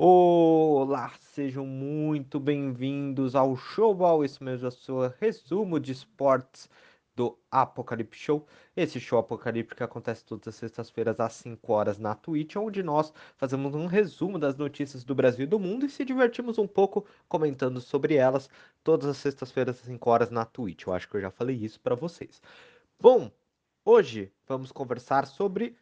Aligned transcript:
Olá, 0.00 1.12
sejam 1.18 1.66
muito 1.66 2.38
bem-vindos 2.38 3.34
ao 3.34 3.56
Showball, 3.56 4.24
isso 4.24 4.44
mesmo, 4.44 4.68
a 4.68 4.70
sua 4.70 5.12
resumo 5.18 5.80
de 5.80 5.90
esportes 5.90 6.70
do 7.16 7.36
Apocalipse 7.50 8.16
Show. 8.20 8.46
Esse 8.76 9.00
show 9.00 9.18
apocalíptico 9.18 9.82
acontece 9.82 10.24
todas 10.24 10.46
as 10.46 10.54
sextas-feiras 10.54 11.18
às 11.18 11.32
5 11.32 11.72
horas 11.72 11.98
na 11.98 12.14
Twitch, 12.14 12.54
onde 12.54 12.80
nós 12.80 13.12
fazemos 13.36 13.74
um 13.74 13.86
resumo 13.86 14.38
das 14.38 14.56
notícias 14.56 15.02
do 15.02 15.16
Brasil 15.16 15.42
e 15.42 15.48
do 15.48 15.58
mundo 15.58 15.84
e 15.84 15.90
se 15.90 16.04
divertimos 16.04 16.58
um 16.58 16.66
pouco 16.68 17.04
comentando 17.28 17.80
sobre 17.80 18.14
elas 18.14 18.48
todas 18.84 19.08
as 19.08 19.16
sextas-feiras 19.16 19.80
às 19.80 19.86
5 19.86 20.08
horas 20.08 20.30
na 20.30 20.44
Twitch. 20.44 20.86
Eu 20.86 20.92
acho 20.92 21.08
que 21.08 21.16
eu 21.16 21.22
já 21.22 21.30
falei 21.32 21.56
isso 21.56 21.80
para 21.80 21.96
vocês. 21.96 22.40
Bom, 23.00 23.32
hoje 23.84 24.32
vamos 24.46 24.70
conversar 24.70 25.26
sobre 25.26 25.76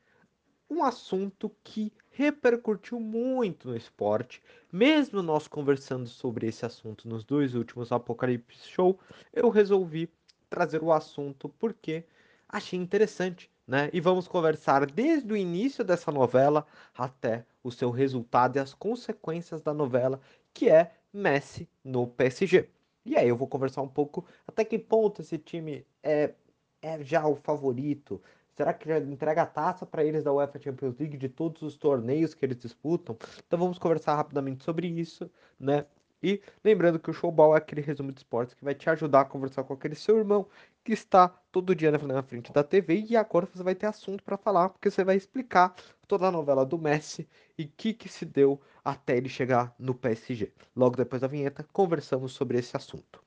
um 0.69 0.83
assunto 0.83 1.51
que 1.63 1.93
repercutiu 2.11 2.99
muito 2.99 3.69
no 3.69 3.77
esporte. 3.77 4.43
Mesmo 4.73 5.23
nós 5.23 5.47
conversando 5.47 6.09
sobre 6.09 6.47
esse 6.47 6.65
assunto 6.65 7.09
nos 7.09 7.25
dois 7.25 7.55
últimos 7.55 7.93
Apocalipse 7.93 8.69
Show, 8.69 8.99
eu 9.33 9.49
resolvi 9.49 10.11
trazer 10.49 10.83
o 10.83 10.93
assunto 10.93 11.49
porque 11.59 12.05
achei 12.49 12.79
interessante, 12.79 13.51
né? 13.67 13.91
E 13.93 14.01
vamos 14.01 14.29
conversar 14.29 14.87
desde 14.87 15.33
o 15.33 15.37
início 15.37 15.85
dessa 15.85 16.11
novela 16.11 16.67
até 16.95 17.45
o 17.63 17.71
seu 17.71 17.91
resultado 17.91 18.57
e 18.57 18.61
as 18.61 18.73
consequências 18.73 19.61
da 19.61 19.75
novela, 19.75 20.21
que 20.55 20.69
é 20.69 20.93
Messi 21.13 21.69
no 21.85 22.07
PSG. 22.07 22.69
E 23.05 23.17
aí 23.17 23.29
eu 23.29 23.37
vou 23.37 23.47
conversar 23.47 23.83
um 23.83 23.89
pouco 23.89 24.27
até 24.47 24.65
que 24.65 24.79
ponto 24.79 25.21
esse 25.23 25.39
time 25.39 25.87
é, 26.03 26.35
é 26.83 27.03
já 27.05 27.27
o 27.27 27.37
favorito, 27.37 28.21
Será 28.57 28.73
que 28.73 28.89
já 28.89 28.99
entrega 28.99 29.43
a 29.43 29.47
taça 29.47 29.85
para 29.85 30.03
eles 30.03 30.25
da 30.25 30.33
UEFA 30.33 30.59
Champions 30.59 30.97
League 30.99 31.19
de 31.19 31.29
todos 31.29 31.61
os 31.63 31.77
torneios 31.77 32.35
que 32.35 32.45
eles 32.45 32.57
disputam? 32.57 33.17
Então 33.47 33.59
vamos 33.59 33.79
conversar 33.79 34.17
rapidamente 34.17 34.65
sobre 34.65 34.87
isso, 34.89 35.31
né? 35.61 35.85
E 36.23 36.41
lembrando 36.65 36.99
que 36.99 37.11
o 37.11 37.13
Showball 37.13 37.55
é 37.55 37.59
aquele 37.59 37.83
resumo 37.83 38.11
de 38.11 38.21
esportes 38.21 38.55
que 38.55 38.65
vai 38.65 38.75
te 38.75 38.89
ajudar 38.89 39.21
a 39.21 39.25
conversar 39.27 39.63
com 39.65 39.75
aquele 39.75 39.95
seu 39.95 40.17
irmão 40.17 40.49
que 40.83 40.93
está 40.93 41.29
todo 41.53 41.75
dia 41.75 41.91
na 41.91 42.23
frente 42.23 42.51
da 42.51 42.65
TV 42.65 43.05
e 43.11 43.17
agora 43.17 43.47
você 43.47 43.63
vai 43.63 43.75
ter 43.75 43.87
assunto 43.87 44.25
para 44.25 44.39
falar, 44.39 44.71
porque 44.71 44.91
você 44.91 45.05
vai 45.05 45.17
explicar 45.17 45.75
toda 46.09 46.27
a 46.27 46.33
novela 46.33 46.65
do 46.65 46.79
Messi 46.79 47.29
e 47.59 47.65
o 47.65 47.73
que, 47.77 47.93
que 47.93 48.09
se 48.09 48.25
deu 48.25 48.59
até 48.83 49.19
ele 49.19 49.29
chegar 49.29 49.75
no 49.79 49.95
PSG. 49.95 50.53
Logo 50.75 50.97
depois 50.97 51.21
da 51.21 51.29
vinheta, 51.29 51.67
conversamos 51.73 52.33
sobre 52.33 52.59
esse 52.59 52.75
assunto. 52.75 53.26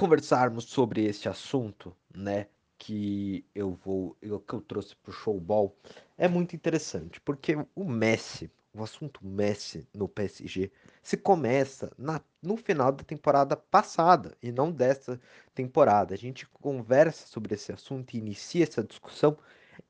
Conversarmos 0.00 0.64
sobre 0.64 1.04
este 1.04 1.28
assunto, 1.28 1.94
né, 2.16 2.46
que 2.78 3.44
eu 3.54 3.74
vou, 3.74 4.16
eu, 4.22 4.40
que 4.40 4.54
eu 4.54 4.62
trouxe 4.62 4.96
pro 4.96 5.12
showball, 5.12 5.76
é 6.16 6.26
muito 6.26 6.56
interessante, 6.56 7.20
porque 7.20 7.54
o 7.74 7.84
Messi, 7.84 8.50
o 8.72 8.82
assunto 8.82 9.20
Messi 9.22 9.86
no 9.94 10.08
PSG, 10.08 10.72
se 11.02 11.18
começa 11.18 11.92
na, 11.98 12.18
no 12.42 12.56
final 12.56 12.90
da 12.90 13.04
temporada 13.04 13.54
passada 13.58 14.34
e 14.42 14.50
não 14.50 14.72
dessa 14.72 15.20
temporada. 15.54 16.14
A 16.14 16.16
gente 16.16 16.46
conversa 16.46 17.26
sobre 17.26 17.54
esse 17.54 17.70
assunto 17.70 18.14
e 18.14 18.18
inicia 18.18 18.62
essa 18.62 18.82
discussão 18.82 19.36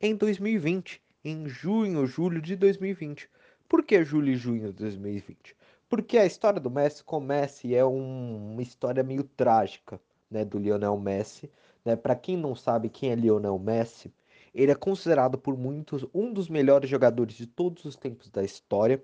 em 0.00 0.16
2020, 0.16 1.00
em 1.24 1.48
junho, 1.48 2.04
julho 2.04 2.42
de 2.42 2.56
2020. 2.56 3.30
Por 3.68 3.84
que 3.84 4.02
julho 4.02 4.32
e 4.32 4.34
junho 4.34 4.72
de 4.72 4.78
2020? 4.80 5.54
Porque 5.90 6.16
a 6.16 6.24
história 6.24 6.60
do 6.60 6.70
Messi 6.70 7.02
começa 7.02 7.66
e 7.66 7.74
é 7.74 7.84
um, 7.84 8.52
uma 8.52 8.62
história 8.62 9.02
meio 9.02 9.24
trágica, 9.24 10.00
né, 10.30 10.44
do 10.44 10.56
Lionel 10.56 10.96
Messi. 10.96 11.50
Né? 11.84 11.96
Para 11.96 12.14
quem 12.14 12.36
não 12.36 12.54
sabe 12.54 12.88
quem 12.88 13.10
é 13.10 13.16
Lionel 13.16 13.58
Messi, 13.58 14.14
ele 14.54 14.70
é 14.70 14.74
considerado 14.76 15.36
por 15.36 15.58
muitos 15.58 16.06
um 16.14 16.32
dos 16.32 16.48
melhores 16.48 16.88
jogadores 16.88 17.34
de 17.34 17.44
todos 17.44 17.84
os 17.84 17.96
tempos 17.96 18.30
da 18.30 18.44
história. 18.44 19.02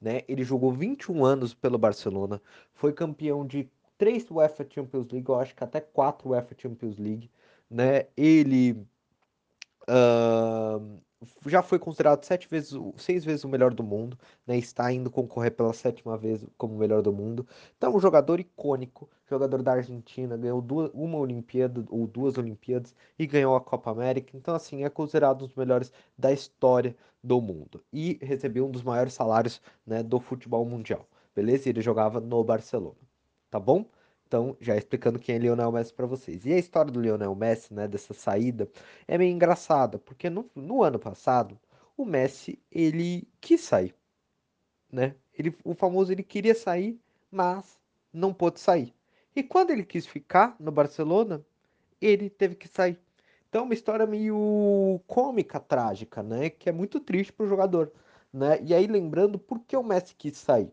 Né? 0.00 0.22
Ele 0.28 0.44
jogou 0.44 0.72
21 0.72 1.24
anos 1.24 1.54
pelo 1.54 1.76
Barcelona, 1.76 2.40
foi 2.72 2.92
campeão 2.92 3.44
de 3.44 3.68
três 3.98 4.30
UEFA 4.30 4.64
Champions 4.70 5.08
League, 5.10 5.28
eu 5.28 5.34
acho 5.34 5.56
que 5.56 5.64
até 5.64 5.80
quatro 5.80 6.30
UEFA 6.30 6.54
Champions 6.56 6.98
League. 6.98 7.28
Né? 7.68 8.06
Ele 8.16 8.86
uh, 9.88 11.00
já 11.46 11.62
foi 11.62 11.78
considerado 11.78 12.24
sete 12.24 12.48
vezes, 12.48 12.78
seis 12.96 13.24
vezes 13.24 13.44
o 13.44 13.48
melhor 13.48 13.74
do 13.74 13.82
mundo, 13.82 14.18
né? 14.46 14.56
Está 14.56 14.92
indo 14.92 15.10
concorrer 15.10 15.52
pela 15.52 15.72
sétima 15.72 16.16
vez 16.16 16.44
como 16.56 16.74
o 16.74 16.78
melhor 16.78 17.02
do 17.02 17.12
mundo. 17.12 17.46
Então, 17.76 17.94
um 17.94 18.00
jogador 18.00 18.38
icônico, 18.40 19.08
jogador 19.28 19.62
da 19.62 19.72
Argentina, 19.72 20.36
ganhou 20.36 20.62
duas, 20.62 20.90
uma 20.94 21.18
Olimpíada 21.18 21.84
ou 21.88 22.06
duas 22.06 22.38
Olimpíadas 22.38 22.94
e 23.18 23.26
ganhou 23.26 23.56
a 23.56 23.60
Copa 23.60 23.90
América. 23.90 24.36
Então, 24.36 24.54
assim, 24.54 24.84
é 24.84 24.90
considerado 24.90 25.42
um 25.44 25.46
dos 25.46 25.56
melhores 25.56 25.92
da 26.16 26.32
história 26.32 26.96
do 27.22 27.40
mundo 27.40 27.82
e 27.92 28.18
recebeu 28.22 28.66
um 28.66 28.70
dos 28.70 28.82
maiores 28.82 29.12
salários, 29.14 29.60
né, 29.86 30.02
do 30.02 30.20
futebol 30.20 30.64
mundial. 30.64 31.06
Beleza? 31.34 31.68
Ele 31.68 31.80
jogava 31.80 32.20
no 32.20 32.42
Barcelona. 32.44 32.96
Tá 33.50 33.58
bom? 33.58 33.84
Então, 34.28 34.54
já 34.60 34.76
explicando 34.76 35.18
quem 35.18 35.36
é 35.36 35.38
Lionel 35.38 35.72
Messi 35.72 35.92
para 35.94 36.04
vocês. 36.04 36.44
E 36.44 36.52
a 36.52 36.58
história 36.58 36.92
do 36.92 37.00
Lionel 37.00 37.34
Messi, 37.34 37.72
né, 37.72 37.88
dessa 37.88 38.12
saída, 38.12 38.68
é 39.06 39.16
meio 39.16 39.32
engraçada, 39.32 39.98
porque 39.98 40.28
no, 40.28 40.50
no 40.54 40.82
ano 40.82 40.98
passado, 40.98 41.58
o 41.96 42.04
Messi, 42.04 42.62
ele 42.70 43.26
quis 43.40 43.62
sair, 43.62 43.94
né? 44.92 45.14
Ele, 45.32 45.56
o 45.64 45.74
famoso, 45.74 46.12
ele 46.12 46.22
queria 46.22 46.54
sair, 46.54 47.00
mas 47.30 47.80
não 48.12 48.34
pôde 48.34 48.60
sair. 48.60 48.94
E 49.34 49.42
quando 49.42 49.70
ele 49.70 49.84
quis 49.84 50.06
ficar 50.06 50.54
no 50.60 50.70
Barcelona, 50.70 51.42
ele 52.00 52.28
teve 52.28 52.54
que 52.54 52.68
sair. 52.68 53.00
Então, 53.48 53.62
é 53.62 53.64
uma 53.64 53.74
história 53.74 54.06
meio 54.06 55.00
cômica, 55.06 55.58
trágica, 55.58 56.22
né? 56.22 56.50
Que 56.50 56.68
é 56.68 56.72
muito 56.72 57.00
triste 57.00 57.32
para 57.32 57.46
o 57.46 57.48
jogador, 57.48 57.90
né? 58.30 58.60
E 58.62 58.74
aí, 58.74 58.86
lembrando 58.86 59.38
por 59.38 59.60
que 59.60 59.74
o 59.74 59.82
Messi 59.82 60.14
quis 60.14 60.36
sair. 60.36 60.70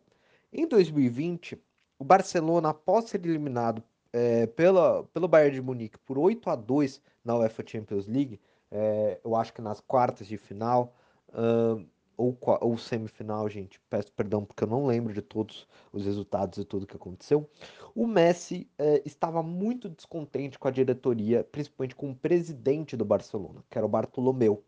Em 0.52 0.68
2020, 0.68 1.58
o 1.98 2.04
Barcelona, 2.04 2.70
após 2.70 3.06
ser 3.06 3.26
eliminado 3.26 3.84
é, 4.12 4.48
pela, 4.48 5.04
pelo 5.14 5.28
Bayern 5.28 5.56
de 5.56 5.62
Munique 5.62 5.98
por 6.00 6.18
8 6.18 6.50
a 6.50 6.56
2 6.56 7.02
na 7.24 7.38
UEFA 7.38 7.64
Champions 7.66 8.08
League, 8.08 8.40
é, 8.72 9.20
eu 9.24 9.36
acho 9.36 9.54
que 9.54 9.62
nas 9.62 9.80
quartas 9.80 10.28
de 10.28 10.38
final, 10.38 10.96
uh, 11.30 11.86
ou, 12.18 12.38
ou 12.62 12.78
semifinal, 12.78 13.48
gente, 13.50 13.80
peço 13.90 14.12
perdão 14.14 14.44
porque 14.44 14.64
eu 14.64 14.68
não 14.68 14.86
lembro 14.86 15.14
de 15.14 15.22
todos 15.22 15.68
os 15.92 16.06
resultados 16.06 16.58
e 16.58 16.66
tudo 16.66 16.88
que 16.88 16.96
aconteceu. 16.96 17.50
O 17.94 18.08
Messi 18.08 18.70
é, 18.78 19.02
estava 19.06 19.44
muito 19.44 19.90
descontente 19.90 20.58
com 20.58 20.68
a 20.68 20.72
diretoria, 20.72 21.44
principalmente 21.44 21.96
com 21.96 22.12
o 22.12 22.16
presidente 22.16 22.96
do 22.96 23.06
Barcelona, 23.06 23.64
que 23.70 23.78
era 23.78 23.86
o 23.86 23.90
Bartolomeu 23.90 24.64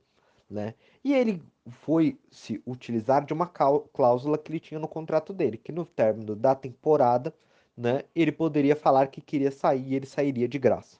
né? 0.49 0.73
E 1.03 1.13
ele 1.13 1.41
foi 1.69 2.19
se 2.31 2.61
utilizar 2.65 3.25
de 3.25 3.33
uma 3.33 3.47
cláusula 3.47 4.37
que 4.37 4.51
ele 4.51 4.59
tinha 4.59 4.79
no 4.79 4.87
contrato 4.87 5.33
dele, 5.33 5.57
que 5.57 5.71
no 5.71 5.85
término 5.85 6.35
da 6.35 6.55
temporada, 6.55 7.33
né, 7.75 8.03
ele 8.15 8.31
poderia 8.31 8.75
falar 8.75 9.07
que 9.07 9.21
queria 9.21 9.51
sair 9.51 9.87
e 9.87 9.95
ele 9.95 10.05
sairia 10.05 10.47
de 10.47 10.57
graça. 10.57 10.97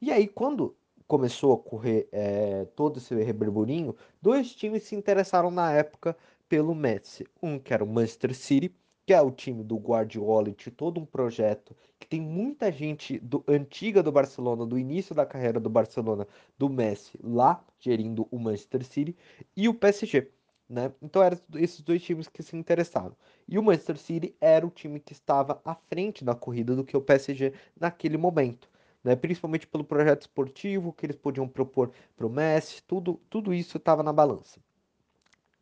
E 0.00 0.10
aí, 0.12 0.28
quando 0.28 0.76
começou 1.06 1.54
a 1.54 1.58
correr 1.58 2.08
é, 2.12 2.64
todo 2.76 2.98
esse 2.98 3.14
reburburinho, 3.14 3.96
dois 4.20 4.54
times 4.54 4.82
se 4.84 4.94
interessaram 4.94 5.50
na 5.50 5.72
época 5.72 6.16
pelo 6.48 6.74
Messi. 6.74 7.26
Um 7.42 7.58
que 7.58 7.72
era 7.72 7.84
o 7.84 7.86
Manchester 7.86 8.34
City, 8.34 8.74
que 9.06 9.14
é 9.14 9.22
o 9.22 9.30
time 9.30 9.62
do 9.62 9.76
Guardiola 9.76 10.50
de 10.50 10.68
todo 10.68 11.00
um 11.00 11.06
projeto 11.06 11.76
que 11.98 12.08
tem 12.08 12.20
muita 12.20 12.72
gente 12.72 13.20
do, 13.20 13.44
antiga 13.46 14.02
do 14.02 14.10
Barcelona, 14.10 14.66
do 14.66 14.76
início 14.76 15.14
da 15.14 15.24
carreira 15.24 15.60
do 15.60 15.70
Barcelona, 15.70 16.26
do 16.58 16.68
Messi, 16.68 17.16
lá 17.22 17.64
gerindo 17.78 18.26
o 18.32 18.38
Manchester 18.38 18.84
City, 18.84 19.16
e 19.56 19.68
o 19.68 19.74
PSG. 19.74 20.28
Né? 20.68 20.92
Então 21.00 21.22
eram 21.22 21.38
esses 21.54 21.80
dois 21.82 22.02
times 22.02 22.26
que 22.26 22.42
se 22.42 22.56
interessaram. 22.56 23.16
E 23.46 23.56
o 23.56 23.62
Manchester 23.62 23.96
City 23.96 24.34
era 24.40 24.66
o 24.66 24.70
time 24.70 24.98
que 24.98 25.12
estava 25.12 25.60
à 25.64 25.76
frente 25.76 26.24
da 26.24 26.34
corrida 26.34 26.74
do 26.74 26.84
que 26.84 26.96
o 26.96 27.00
PSG 27.00 27.52
naquele 27.78 28.16
momento. 28.16 28.68
Né? 29.04 29.14
Principalmente 29.14 29.68
pelo 29.68 29.84
projeto 29.84 30.22
esportivo 30.22 30.92
que 30.92 31.06
eles 31.06 31.16
podiam 31.16 31.46
propor 31.46 31.92
para 32.16 32.26
o 32.26 32.30
Messi, 32.30 32.82
tudo, 32.82 33.20
tudo 33.30 33.54
isso 33.54 33.76
estava 33.76 34.02
na 34.02 34.12
balança. 34.12 34.60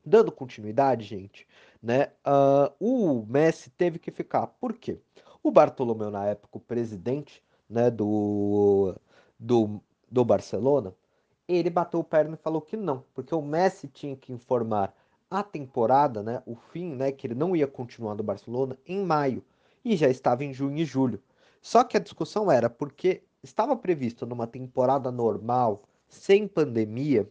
Dando 0.05 0.31
continuidade, 0.31 1.05
gente, 1.05 1.47
né? 1.83 2.13
Uh, 2.27 2.73
o 2.79 3.27
Messi 3.27 3.71
teve 3.71 3.99
que 3.99 4.11
ficar. 4.11 4.47
Por 4.47 4.75
quê? 4.75 4.99
O 5.43 5.51
Bartolomeu, 5.51 6.11
na 6.11 6.27
época, 6.27 6.59
o 6.59 6.61
presidente 6.61 7.43
né, 7.69 7.91
do, 7.91 8.95
do, 9.39 9.81
do 10.11 10.25
Barcelona, 10.25 10.95
ele 11.47 11.71
bateu 11.71 12.01
o 12.01 12.05
perna 12.05 12.35
e 12.35 12.43
falou 12.43 12.61
que 12.61 12.77
não, 12.77 13.05
porque 13.15 13.35
o 13.35 13.43
Messi 13.43 13.89
tinha 13.89 14.17
que 14.17 14.33
informar 14.33 14.95
a 15.31 15.43
temporada, 15.43 16.23
né, 16.23 16.43
o 16.47 16.55
fim, 16.55 16.95
né, 16.95 17.11
que 17.13 17.27
ele 17.27 17.35
não 17.35 17.57
ia 17.57 17.67
continuar 17.67 18.15
no 18.15 18.23
Barcelona 18.23 18.79
em 18.87 19.05
maio 19.05 19.43
e 19.85 19.97
já 19.97 20.09
estava 20.09 20.45
em 20.45 20.53
junho 20.53 20.79
e 20.79 20.85
julho. 20.85 21.21
Só 21.61 21.83
que 21.83 21.97
a 21.97 22.01
discussão 22.01 22.51
era 22.51 22.71
porque 22.71 23.23
estava 23.43 23.77
previsto 23.77 24.25
numa 24.27 24.47
temporada 24.47 25.11
normal, 25.11 25.83
sem 26.09 26.47
pandemia, 26.47 27.29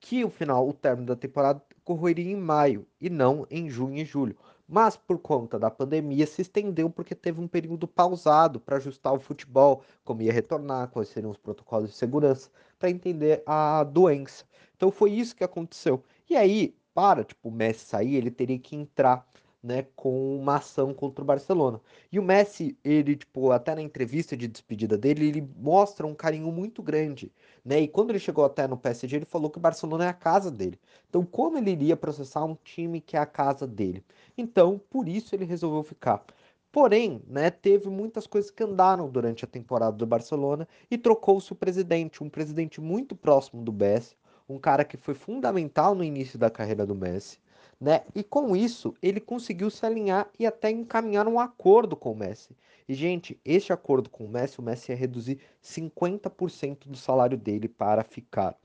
que 0.00 0.24
o 0.24 0.30
final, 0.30 0.68
o 0.68 0.72
término 0.72 1.06
da 1.06 1.16
temporada 1.16 1.62
ocorreria 1.84 2.32
em 2.32 2.36
maio 2.36 2.86
e 3.00 3.10
não 3.10 3.46
em 3.50 3.68
junho 3.68 3.98
e 3.98 4.04
julho. 4.04 4.36
Mas 4.66 4.96
por 4.96 5.18
conta 5.18 5.58
da 5.58 5.70
pandemia 5.70 6.26
se 6.26 6.42
estendeu 6.42 6.88
porque 6.88 7.14
teve 7.14 7.40
um 7.40 7.48
período 7.48 7.86
pausado 7.86 8.60
para 8.60 8.76
ajustar 8.76 9.12
o 9.12 9.20
futebol, 9.20 9.82
como 10.04 10.22
ia 10.22 10.32
retornar, 10.32 10.88
quais 10.88 11.08
seriam 11.08 11.30
os 11.30 11.36
protocolos 11.36 11.90
de 11.90 11.96
segurança, 11.96 12.48
para 12.78 12.88
entender 12.88 13.42
a 13.44 13.84
doença. 13.84 14.44
Então 14.76 14.90
foi 14.90 15.10
isso 15.12 15.36
que 15.36 15.44
aconteceu. 15.44 16.02
E 16.28 16.36
aí, 16.36 16.74
para 16.94 17.24
tipo, 17.24 17.48
o 17.48 17.52
Messi 17.52 17.84
sair, 17.84 18.14
ele 18.14 18.30
teria 18.30 18.58
que 18.58 18.76
entrar 18.76 19.26
né, 19.62 19.86
com 19.94 20.36
uma 20.36 20.56
ação 20.56 20.94
contra 20.94 21.22
o 21.22 21.26
Barcelona. 21.26 21.80
E 22.10 22.18
o 22.18 22.22
Messi, 22.22 22.76
ele, 22.82 23.16
tipo, 23.16 23.50
até 23.50 23.74
na 23.74 23.82
entrevista 23.82 24.36
de 24.36 24.48
despedida 24.48 24.96
dele, 24.96 25.28
ele 25.28 25.48
mostra 25.58 26.06
um 26.06 26.14
carinho 26.14 26.50
muito 26.50 26.82
grande, 26.82 27.30
né? 27.64 27.80
E 27.80 27.88
quando 27.88 28.10
ele 28.10 28.18
chegou 28.18 28.44
até 28.44 28.66
no 28.66 28.76
PSG, 28.76 29.16
ele 29.16 29.24
falou 29.26 29.50
que 29.50 29.58
o 29.58 29.60
Barcelona 29.60 30.06
é 30.06 30.08
a 30.08 30.14
casa 30.14 30.50
dele. 30.50 30.78
Então, 31.08 31.24
como 31.24 31.58
ele 31.58 31.70
iria 31.72 31.96
processar 31.96 32.44
um 32.44 32.56
time 32.64 33.00
que 33.00 33.16
é 33.16 33.20
a 33.20 33.26
casa 33.26 33.66
dele? 33.66 34.04
Então, 34.36 34.80
por 34.90 35.08
isso 35.08 35.34
ele 35.34 35.44
resolveu 35.44 35.82
ficar. 35.82 36.24
Porém, 36.72 37.20
né, 37.26 37.50
teve 37.50 37.88
muitas 37.88 38.26
coisas 38.26 38.50
que 38.50 38.62
andaram 38.62 39.10
durante 39.10 39.44
a 39.44 39.48
temporada 39.48 39.96
do 39.96 40.06
Barcelona 40.06 40.68
e 40.90 40.96
trocou-se 40.96 41.52
o 41.52 41.56
presidente, 41.56 42.22
um 42.22 42.30
presidente 42.30 42.80
muito 42.80 43.16
próximo 43.16 43.62
do 43.62 43.72
Messi, 43.72 44.16
um 44.48 44.58
cara 44.58 44.84
que 44.84 44.96
foi 44.96 45.14
fundamental 45.14 45.94
no 45.94 46.04
início 46.04 46.38
da 46.38 46.48
carreira 46.48 46.86
do 46.86 46.94
Messi 46.94 47.38
né? 47.80 48.04
E 48.14 48.22
com 48.22 48.54
isso, 48.54 48.94
ele 49.00 49.20
conseguiu 49.20 49.70
se 49.70 49.86
alinhar 49.86 50.28
e 50.38 50.46
até 50.46 50.70
encaminhar 50.70 51.26
um 51.26 51.40
acordo 51.40 51.96
com 51.96 52.12
o 52.12 52.16
Messi. 52.16 52.54
E, 52.86 52.94
gente, 52.94 53.40
este 53.44 53.72
acordo 53.72 54.10
com 54.10 54.24
o 54.24 54.28
Messi, 54.28 54.58
o 54.58 54.62
Messi 54.62 54.92
ia 54.92 54.96
reduzir 54.96 55.40
50% 55.62 56.86
do 56.86 56.96
salário 56.96 57.38
dele 57.38 57.68
para 57.68 58.04
ficar. 58.04 58.56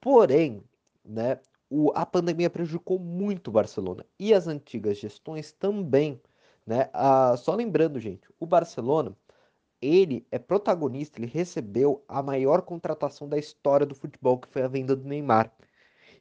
Porém, 0.00 0.62
né, 1.04 1.38
o, 1.70 1.90
a 1.94 2.04
pandemia 2.04 2.50
prejudicou 2.50 2.98
muito 2.98 3.48
o 3.48 3.52
Barcelona 3.52 4.04
e 4.18 4.34
as 4.34 4.46
antigas 4.46 4.98
gestões 4.98 5.52
também. 5.52 6.20
Né? 6.66 6.90
Ah, 6.92 7.36
só 7.38 7.54
lembrando, 7.54 7.98
gente, 7.98 8.28
o 8.38 8.46
Barcelona 8.46 9.16
ele 9.80 10.26
é 10.30 10.38
protagonista, 10.38 11.18
ele 11.18 11.26
recebeu 11.26 12.04
a 12.06 12.22
maior 12.22 12.62
contratação 12.62 13.28
da 13.28 13.38
história 13.38 13.86
do 13.86 13.94
futebol, 13.94 14.38
que 14.38 14.48
foi 14.48 14.62
a 14.62 14.68
venda 14.68 14.94
do 14.94 15.08
Neymar. 15.08 15.50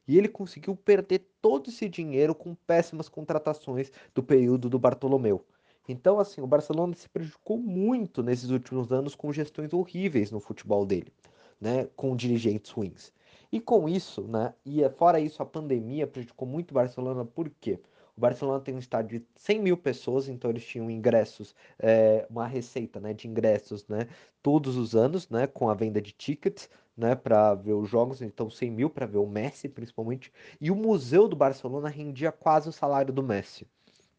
E 0.09 0.17
ele 0.17 0.27
conseguiu 0.27 0.75
perder 0.75 1.23
todo 1.39 1.69
esse 1.69 1.87
dinheiro 1.87 2.33
com 2.33 2.55
péssimas 2.55 3.07
contratações 3.07 3.91
do 4.15 4.23
período 4.23 4.67
do 4.67 4.79
Bartolomeu. 4.79 5.45
Então, 5.87 6.19
assim, 6.19 6.41
o 6.41 6.47
Barcelona 6.47 6.95
se 6.95 7.07
prejudicou 7.07 7.59
muito 7.59 8.23
nesses 8.23 8.49
últimos 8.49 8.91
anos 8.91 9.13
com 9.13 9.31
gestões 9.31 9.71
horríveis 9.71 10.31
no 10.31 10.39
futebol 10.39 10.83
dele, 10.83 11.13
né? 11.61 11.87
Com 11.95 12.15
dirigentes 12.15 12.71
ruins. 12.71 13.13
E 13.51 13.59
com 13.59 13.87
isso, 13.87 14.23
né? 14.23 14.51
E 14.65 14.83
é, 14.83 14.89
fora 14.89 15.19
isso, 15.19 15.43
a 15.43 15.45
pandemia 15.45 16.07
prejudicou 16.07 16.47
muito 16.47 16.71
o 16.71 16.73
Barcelona, 16.73 17.23
por 17.23 17.47
quê? 17.61 17.79
O 18.17 18.19
Barcelona 18.19 18.59
tem 18.59 18.73
um 18.73 18.79
estádio 18.79 19.19
de 19.19 19.25
100 19.35 19.61
mil 19.61 19.77
pessoas, 19.77 20.27
então 20.27 20.49
eles 20.49 20.65
tinham 20.65 20.89
ingressos, 20.89 21.55
é, 21.77 22.25
uma 22.31 22.47
receita 22.47 22.99
né, 22.99 23.13
de 23.13 23.27
ingressos 23.27 23.87
né, 23.87 24.07
todos 24.41 24.75
os 24.75 24.95
anos, 24.95 25.29
né, 25.29 25.45
com 25.45 25.69
a 25.69 25.75
venda 25.75 26.01
de 26.01 26.11
tickets, 26.11 26.67
né, 26.99 27.15
para 27.15 27.55
ver 27.55 27.73
os 27.73 27.89
jogos, 27.89 28.21
então 28.21 28.49
100 28.49 28.69
mil 28.69 28.89
para 28.89 29.05
ver 29.05 29.17
o 29.17 29.25
Messi 29.25 29.69
principalmente, 29.69 30.31
e 30.59 30.69
o 30.69 30.75
museu 30.75 31.27
do 31.27 31.35
Barcelona 31.35 31.87
rendia 31.87 32.31
quase 32.31 32.67
o 32.67 32.73
salário 32.73 33.13
do 33.13 33.23
Messi, 33.23 33.65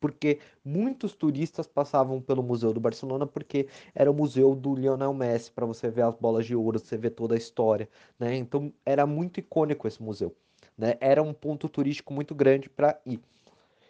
porque 0.01 0.39
muitos 0.65 1.13
turistas 1.13 1.67
passavam 1.67 2.23
pelo 2.23 2.43
museu 2.43 2.73
do 2.73 2.81
Barcelona 2.81 3.27
porque 3.27 3.69
era 3.95 4.11
o 4.11 4.15
museu 4.15 4.55
do 4.55 4.75
Lionel 4.75 5.13
Messi 5.13 5.53
para 5.53 5.67
você 5.67 5.91
ver 5.91 6.03
as 6.03 6.15
bolas 6.15 6.47
de 6.47 6.57
ouro, 6.57 6.79
você 6.79 6.97
ver 6.97 7.11
toda 7.11 7.35
a 7.35 7.39
história, 7.39 7.87
né? 8.19 8.35
Então 8.35 8.73
era 8.85 9.07
muito 9.07 9.41
icônico 9.41 9.87
esse 9.87 10.03
museu, 10.03 10.35
né? 10.77 10.95
Era 11.01 11.23
um 11.23 11.35
ponto 11.35 11.69
turístico 11.69 12.15
muito 12.15 12.35
grande 12.35 12.71
para 12.71 12.99
ir. 13.05 13.21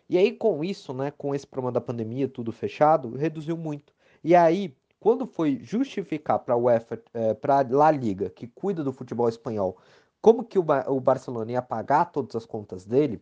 E 0.08 0.18
aí 0.18 0.32
com 0.32 0.64
isso, 0.64 0.92
né, 0.92 1.12
com 1.12 1.32
esse 1.32 1.46
problema 1.46 1.70
da 1.70 1.80
pandemia, 1.80 2.26
tudo 2.28 2.50
fechado, 2.50 3.16
reduziu 3.16 3.56
muito. 3.56 3.92
E 4.24 4.34
aí 4.34 4.74
quando 5.00 5.26
foi 5.26 5.58
justificar 5.62 6.38
para 6.38 6.54
a 6.54 6.58
UEFA, 6.58 7.02
é, 7.14 7.34
para 7.34 7.66
La 7.70 7.90
Liga, 7.90 8.28
que 8.30 8.46
cuida 8.46 8.84
do 8.84 8.92
futebol 8.92 9.28
espanhol, 9.28 9.78
como 10.20 10.44
que 10.44 10.58
o, 10.58 10.64
o 10.88 11.00
Barcelona 11.00 11.52
ia 11.52 11.62
pagar 11.62 12.12
todas 12.12 12.36
as 12.36 12.44
contas 12.44 12.84
dele, 12.84 13.20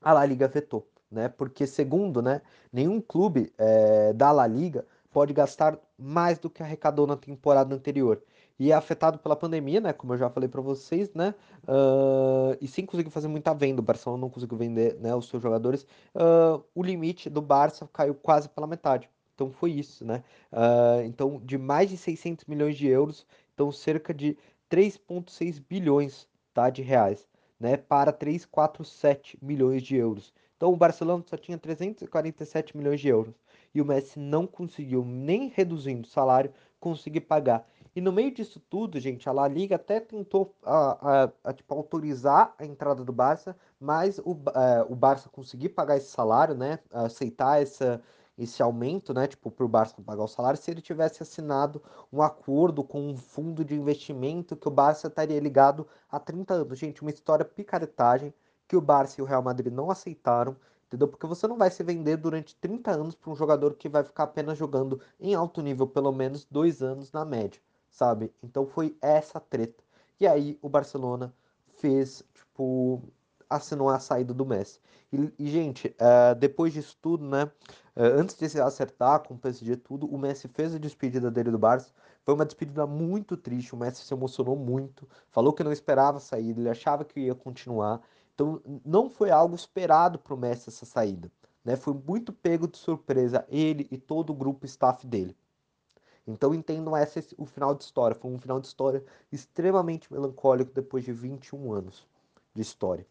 a 0.00 0.12
La 0.12 0.24
Liga 0.24 0.46
vetou, 0.46 0.88
né? 1.10 1.28
Porque 1.28 1.66
segundo, 1.66 2.22
né, 2.22 2.40
nenhum 2.72 3.00
clube 3.00 3.52
é, 3.58 4.12
da 4.12 4.30
La 4.30 4.46
Liga 4.46 4.86
pode 5.10 5.32
gastar 5.32 5.78
mais 5.98 6.38
do 6.38 6.48
que 6.48 6.62
arrecadou 6.62 7.06
na 7.06 7.16
temporada 7.16 7.74
anterior. 7.74 8.22
E 8.58 8.70
é 8.70 8.74
afetado 8.74 9.18
pela 9.18 9.36
pandemia, 9.36 9.80
né? 9.80 9.92
Como 9.92 10.14
eu 10.14 10.18
já 10.18 10.30
falei 10.30 10.48
para 10.48 10.60
vocês, 10.60 11.12
né? 11.14 11.34
Uh, 11.64 12.56
e 12.60 12.68
sem 12.68 12.86
conseguir 12.86 13.10
fazer 13.10 13.28
muita 13.28 13.52
venda, 13.52 13.80
o 13.80 13.84
Barcelona 13.84 14.20
não 14.20 14.30
conseguiu 14.30 14.56
vender 14.56 14.98
né, 15.00 15.14
os 15.14 15.28
seus 15.28 15.42
jogadores. 15.42 15.86
Uh, 16.14 16.62
o 16.74 16.82
limite 16.82 17.28
do 17.28 17.42
Barça 17.42 17.88
caiu 17.92 18.14
quase 18.14 18.48
pela 18.48 18.66
metade. 18.66 19.10
Então 19.36 19.52
foi 19.52 19.72
isso, 19.72 20.02
né? 20.04 20.24
Uh, 20.50 21.04
então, 21.04 21.38
de 21.44 21.58
mais 21.58 21.90
de 21.90 21.98
600 21.98 22.46
milhões 22.46 22.76
de 22.76 22.88
euros, 22.88 23.26
então 23.52 23.70
cerca 23.70 24.14
de 24.14 24.36
3,6 24.70 25.62
bilhões 25.68 26.26
tá, 26.54 26.70
de 26.70 26.80
reais, 26.80 27.28
né? 27.60 27.76
Para 27.76 28.12
347 28.12 29.38
milhões 29.42 29.82
de 29.82 29.94
euros. 29.94 30.32
Então 30.56 30.72
o 30.72 30.76
Barcelona 30.76 31.22
só 31.26 31.36
tinha 31.36 31.58
347 31.58 32.74
milhões 32.74 32.98
de 32.98 33.08
euros. 33.08 33.34
E 33.74 33.80
o 33.82 33.84
Messi 33.84 34.18
não 34.18 34.46
conseguiu, 34.46 35.04
nem 35.04 35.48
reduzindo 35.54 36.06
o 36.06 36.10
salário, 36.10 36.50
conseguir 36.80 37.20
pagar. 37.20 37.68
E 37.94 38.00
no 38.00 38.12
meio 38.12 38.30
disso 38.30 38.60
tudo, 38.70 38.98
gente, 39.00 39.28
a 39.28 39.32
La 39.32 39.48
Liga 39.48 39.76
até 39.76 40.00
tentou 40.00 40.54
a, 40.62 41.24
a, 41.24 41.32
a 41.44 41.52
tipo, 41.52 41.74
autorizar 41.74 42.54
a 42.58 42.64
entrada 42.64 43.02
do 43.04 43.12
Barça, 43.12 43.56
mas 43.80 44.18
o, 44.18 44.32
uh, 44.32 44.90
o 44.90 44.94
Barça 44.94 45.28
conseguir 45.28 45.70
pagar 45.70 45.96
esse 45.96 46.10
salário, 46.10 46.54
né? 46.54 46.78
Aceitar 46.90 47.60
essa, 47.60 48.02
esse 48.38 48.62
aumento, 48.62 49.14
né, 49.14 49.26
tipo, 49.26 49.50
para 49.50 49.64
o 49.64 49.68
Barça 49.68 49.94
pagar 50.02 50.24
o 50.24 50.28
salário, 50.28 50.60
se 50.60 50.70
ele 50.70 50.80
tivesse 50.80 51.22
assinado 51.22 51.82
um 52.12 52.20
acordo 52.22 52.84
com 52.84 53.00
um 53.00 53.16
fundo 53.16 53.64
de 53.64 53.74
investimento 53.74 54.56
que 54.56 54.68
o 54.68 54.70
Barça 54.70 55.08
estaria 55.08 55.40
ligado 55.40 55.86
há 56.10 56.20
30 56.20 56.54
anos. 56.54 56.78
Gente, 56.78 57.02
uma 57.02 57.10
história 57.10 57.44
picaretagem 57.44 58.32
que 58.68 58.76
o 58.76 58.80
Barça 58.80 59.20
e 59.20 59.22
o 59.22 59.26
Real 59.26 59.42
Madrid 59.42 59.72
não 59.72 59.90
aceitaram, 59.90 60.56
entendeu? 60.86 61.08
Porque 61.08 61.26
você 61.26 61.46
não 61.46 61.56
vai 61.56 61.70
se 61.70 61.82
vender 61.82 62.16
durante 62.16 62.56
30 62.56 62.90
anos 62.90 63.14
para 63.14 63.30
um 63.30 63.36
jogador 63.36 63.74
que 63.74 63.88
vai 63.88 64.04
ficar 64.04 64.24
apenas 64.24 64.58
jogando 64.58 65.00
em 65.20 65.34
alto 65.34 65.62
nível 65.62 65.86
pelo 65.86 66.12
menos 66.12 66.44
dois 66.44 66.82
anos 66.82 67.12
na 67.12 67.24
média, 67.24 67.60
sabe? 67.90 68.32
Então 68.42 68.66
foi 68.66 68.96
essa 69.00 69.40
treta. 69.40 69.82
E 70.20 70.26
aí 70.26 70.58
o 70.62 70.68
Barcelona 70.68 71.34
fez, 71.76 72.24
tipo, 72.34 73.02
assinou 73.48 73.88
a 73.88 73.98
saída 73.98 74.34
do 74.34 74.44
Messi. 74.44 74.80
E, 75.12 75.32
e 75.38 75.50
gente, 75.50 75.88
uh, 75.88 76.34
depois 76.34 76.72
disso 76.72 76.96
tudo, 77.00 77.24
né? 77.24 77.44
Uh, 77.96 78.18
antes 78.18 78.36
de 78.36 78.48
se 78.48 78.60
acertar 78.60 79.20
com 79.20 79.34
o 79.34 79.38
PSG 79.38 79.76
tudo, 79.76 80.06
o 80.06 80.18
Messi 80.18 80.48
fez 80.48 80.74
a 80.74 80.78
despedida 80.78 81.30
dele 81.30 81.50
do 81.50 81.58
Barça. 81.58 81.92
Foi 82.24 82.34
uma 82.34 82.44
despedida 82.44 82.86
muito 82.86 83.36
triste. 83.36 83.74
O 83.74 83.78
Messi 83.78 84.04
se 84.04 84.12
emocionou 84.12 84.56
muito. 84.56 85.08
Falou 85.30 85.52
que 85.52 85.64
não 85.64 85.72
esperava 85.72 86.18
sair, 86.18 86.50
ele 86.50 86.68
achava 86.68 87.04
que 87.04 87.20
ia 87.20 87.34
continuar. 87.34 88.00
Então, 88.34 88.60
não 88.84 89.08
foi 89.08 89.30
algo 89.30 89.54
esperado 89.54 90.18
para 90.18 90.34
o 90.34 90.36
Messi 90.36 90.68
essa 90.68 90.84
saída. 90.84 91.30
Né? 91.64 91.76
Foi 91.76 91.94
muito 91.94 92.32
pego 92.32 92.68
de 92.68 92.76
surpresa 92.76 93.46
ele 93.48 93.86
e 93.90 93.96
todo 93.96 94.30
o 94.30 94.34
grupo 94.34 94.66
staff 94.66 95.06
dele. 95.06 95.36
Então 96.26 96.52
entendam 96.52 96.96
esse 96.96 97.34
o 97.38 97.46
final 97.46 97.72
de 97.72 97.84
história. 97.84 98.16
Foi 98.16 98.30
um 98.30 98.38
final 98.38 98.60
de 98.60 98.66
história 98.66 99.04
extremamente 99.30 100.12
melancólico 100.12 100.72
depois 100.74 101.04
de 101.04 101.12
21 101.12 101.72
anos 101.72 102.04
de 102.52 102.62
história 102.62 103.06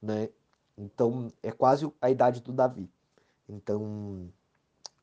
né? 0.00 0.28
Então 0.76 1.32
é 1.42 1.50
quase 1.50 1.90
a 2.00 2.10
idade 2.10 2.40
do 2.40 2.52
Davi. 2.52 2.90
Então 3.48 4.30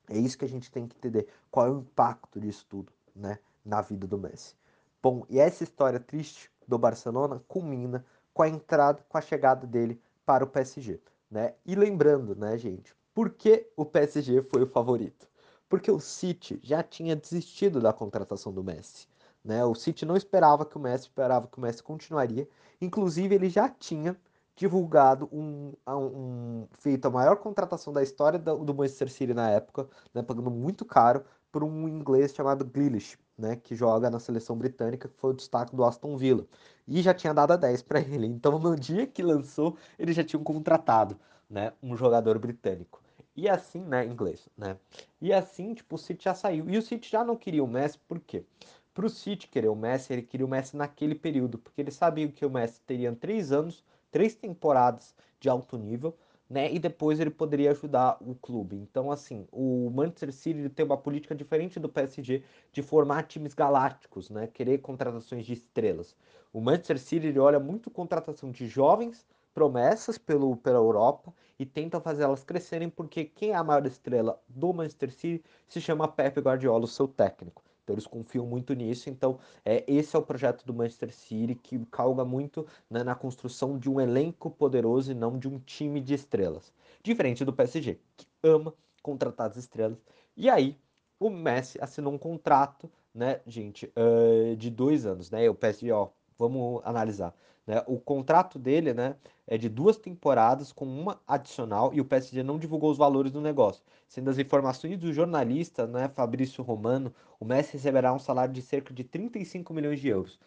é 0.09 0.17
isso 0.17 0.37
que 0.37 0.45
a 0.45 0.49
gente 0.49 0.71
tem 0.71 0.87
que 0.87 0.95
entender. 0.97 1.27
Qual 1.51 1.67
é 1.67 1.71
o 1.71 1.79
impacto 1.79 2.39
disso 2.39 2.65
tudo, 2.69 2.91
né? 3.15 3.39
Na 3.63 3.81
vida 3.81 4.07
do 4.07 4.17
Messi. 4.17 4.55
Bom, 5.01 5.25
e 5.29 5.39
essa 5.39 5.63
história 5.63 5.99
triste 5.99 6.49
do 6.67 6.77
Barcelona 6.77 7.41
culmina 7.47 8.05
com 8.33 8.41
a 8.41 8.49
entrada, 8.49 9.03
com 9.07 9.17
a 9.17 9.21
chegada 9.21 9.65
dele 9.67 10.01
para 10.25 10.43
o 10.43 10.47
PSG, 10.47 10.99
né? 11.29 11.53
E 11.65 11.75
lembrando, 11.75 12.35
né, 12.35 12.57
gente, 12.57 12.95
por 13.13 13.29
que 13.31 13.67
o 13.75 13.85
PSG 13.85 14.43
foi 14.43 14.63
o 14.63 14.67
favorito? 14.67 15.27
Porque 15.69 15.91
o 15.91 15.99
City 15.99 16.59
já 16.63 16.81
tinha 16.83 17.15
desistido 17.15 17.81
da 17.81 17.91
contratação 17.91 18.53
do 18.53 18.63
Messi. 18.63 19.07
Né? 19.43 19.63
O 19.65 19.73
City 19.73 20.05
não 20.05 20.15
esperava 20.15 20.65
que 20.65 20.77
o 20.77 20.79
Messi, 20.79 21.05
esperava 21.05 21.47
que 21.47 21.57
o 21.57 21.61
Messi 21.61 21.81
continuaria. 21.81 22.47
Inclusive, 22.79 23.33
ele 23.33 23.49
já 23.49 23.69
tinha 23.69 24.15
divulgado 24.57 25.29
um, 25.31 25.71
um, 25.87 26.67
feito 26.79 27.05
a 27.05 27.11
maior 27.11 27.37
contratação 27.37 27.93
da 27.93 28.01
história 28.01 28.39
do, 28.39 28.65
do 28.65 28.73
Manchester 28.73 29.09
City 29.09 29.33
na 29.33 29.51
época, 29.51 29.87
né, 30.13 30.23
pagando 30.23 30.49
muito 30.49 30.83
caro 30.83 31.23
por 31.51 31.63
um 31.63 31.87
inglês 31.87 32.33
chamado 32.33 32.65
Grealish, 32.65 33.17
né, 33.37 33.55
que 33.55 33.75
joga 33.75 34.09
na 34.09 34.19
seleção 34.19 34.57
britânica, 34.57 35.07
que 35.07 35.15
foi 35.15 35.29
o 35.29 35.35
destaque 35.35 35.75
do 35.75 35.85
Aston 35.85 36.17
Villa. 36.17 36.45
E 36.87 37.03
já 37.03 37.13
tinha 37.13 37.33
dado 37.35 37.51
a 37.51 37.55
10 37.55 37.83
para 37.83 37.99
ele. 37.99 38.25
Então, 38.27 38.57
no 38.57 38.75
dia 38.75 39.05
que 39.05 39.21
lançou, 39.21 39.77
eles 39.97 40.15
já 40.15 40.23
tinham 40.23 40.43
contratado, 40.43 41.17
né, 41.47 41.71
um 41.81 41.95
jogador 41.95 42.39
britânico. 42.39 42.99
E 43.35 43.47
assim, 43.47 43.81
né, 43.81 44.03
inglês, 44.03 44.49
né? 44.57 44.75
E 45.21 45.31
assim, 45.31 45.75
tipo, 45.75 45.95
o 45.95 45.99
City 45.99 46.23
já 46.23 46.33
saiu. 46.33 46.67
E 46.67 46.75
o 46.75 46.81
City 46.81 47.07
já 47.11 47.23
não 47.23 47.35
queria 47.35 47.63
o 47.63 47.67
Messi, 47.67 47.99
por 48.07 48.19
quê? 48.19 48.43
Para 48.91 49.05
o 49.05 49.09
City 49.09 49.47
querer 49.47 49.67
o 49.67 49.75
Messi, 49.75 50.11
ele 50.11 50.23
queria 50.23 50.47
o 50.47 50.49
Messi 50.49 50.75
naquele 50.75 51.13
período, 51.13 51.59
porque 51.59 51.79
ele 51.79 51.91
sabia 51.91 52.27
que 52.27 52.43
o 52.43 52.49
Messi 52.49 52.81
teria 52.81 53.15
três 53.15 53.51
anos 53.51 53.83
três 54.17 54.33
temporadas 54.33 55.13
de 55.39 55.47
alto 55.47 55.77
nível, 55.77 56.17
né? 56.49 56.73
E 56.73 56.79
depois 56.79 57.19
ele 57.19 57.29
poderia 57.29 57.69
ajudar 57.69 58.17
o 58.19 58.33
clube. 58.33 58.75
Então, 58.75 59.11
assim, 59.11 59.47
o 59.51 59.91
Manchester 59.91 60.33
City 60.33 60.69
tem 60.69 60.83
uma 60.83 60.97
política 60.97 61.35
diferente 61.35 61.79
do 61.79 61.87
PSG 61.87 62.41
de 62.71 62.81
formar 62.81 63.27
times 63.27 63.53
galácticos, 63.53 64.31
né? 64.31 64.47
Querer 64.47 64.79
contratações 64.79 65.45
de 65.45 65.53
estrelas. 65.53 66.15
O 66.51 66.59
Manchester 66.59 66.97
City 66.97 67.37
olha 67.37 67.59
muito 67.59 67.91
contratação 67.91 68.49
de 68.49 68.65
jovens 68.67 69.23
promessas 69.53 70.17
pelo, 70.17 70.57
pela 70.57 70.79
Europa 70.79 71.31
e 71.59 71.63
tenta 71.63 72.01
fazer 72.01 72.23
elas 72.23 72.43
crescerem, 72.43 72.89
porque 72.89 73.23
quem 73.23 73.51
é 73.51 73.55
a 73.55 73.63
maior 73.63 73.85
estrela 73.85 74.41
do 74.47 74.73
Manchester 74.73 75.11
City 75.11 75.45
se 75.67 75.79
chama 75.79 76.07
Pep 76.07 76.39
Guardiola, 76.39 76.85
o 76.85 76.87
seu 76.87 77.07
técnico. 77.07 77.63
Então 77.87 77.93
eles 77.93 78.05
confiam 78.05 78.45
muito 78.45 78.73
nisso. 78.73 79.09
Então 79.09 79.39
é, 79.63 79.81
esse 79.87 80.13
é 80.13 80.19
o 80.19 80.21
projeto 80.21 80.65
do 80.65 80.73
Manchester 80.73 81.13
City 81.13 81.55
que 81.55 81.79
calga 81.85 82.25
muito 82.25 82.67
né, 82.89 83.01
na 83.01 83.15
construção 83.15 83.79
de 83.79 83.89
um 83.89 84.01
elenco 84.01 84.51
poderoso 84.51 85.09
e 85.09 85.15
não 85.15 85.39
de 85.39 85.47
um 85.47 85.57
time 85.57 86.01
de 86.01 86.13
estrelas. 86.13 86.73
Diferente 87.01 87.45
do 87.45 87.53
PSG, 87.53 87.97
que 88.17 88.27
ama 88.43 88.73
contratar 89.01 89.49
as 89.49 89.55
estrelas. 89.55 90.03
E 90.35 90.49
aí 90.49 90.77
o 91.17 91.29
Messi 91.29 91.79
assinou 91.81 92.11
um 92.11 92.17
contrato, 92.17 92.91
né, 93.13 93.39
gente, 93.47 93.91
uh, 93.95 94.55
de 94.57 94.69
dois 94.69 95.05
anos, 95.05 95.31
né? 95.31 95.49
O 95.49 95.55
PSG, 95.55 95.89
ó, 95.93 96.09
vamos 96.37 96.81
analisar. 96.83 97.33
Né? 97.65 97.83
O 97.85 97.99
contrato 97.99 98.57
dele, 98.57 98.93
né, 98.93 99.15
é 99.45 99.57
de 99.57 99.67
duas 99.67 99.97
temporadas 99.97 100.71
com 100.71 100.85
uma 100.85 101.19
adicional 101.27 101.93
e 101.93 101.99
o 101.99 102.05
PSG 102.05 102.41
não 102.41 102.57
divulgou 102.57 102.89
os 102.89 102.97
valores 102.97 103.31
do 103.31 103.41
negócio. 103.41 103.83
Sendo 104.07 104.29
as 104.29 104.37
informações 104.37 104.97
do 104.97 105.11
jornalista, 105.11 105.85
né, 105.85 106.07
Fabrício 106.07 106.63
Romano, 106.63 107.13
o 107.39 107.45
Messi 107.45 107.73
receberá 107.73 108.13
um 108.13 108.19
salário 108.19 108.53
de 108.53 108.61
cerca 108.61 108.93
de 108.93 109.03
35 109.03 109.73
milhões 109.73 109.99
de 109.99 110.07
euros, 110.07 110.39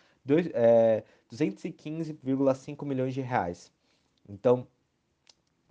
é, 0.55 1.05
215,5 1.31 2.87
milhões 2.87 3.13
de 3.13 3.21
reais. 3.21 3.71
Então, 4.27 4.67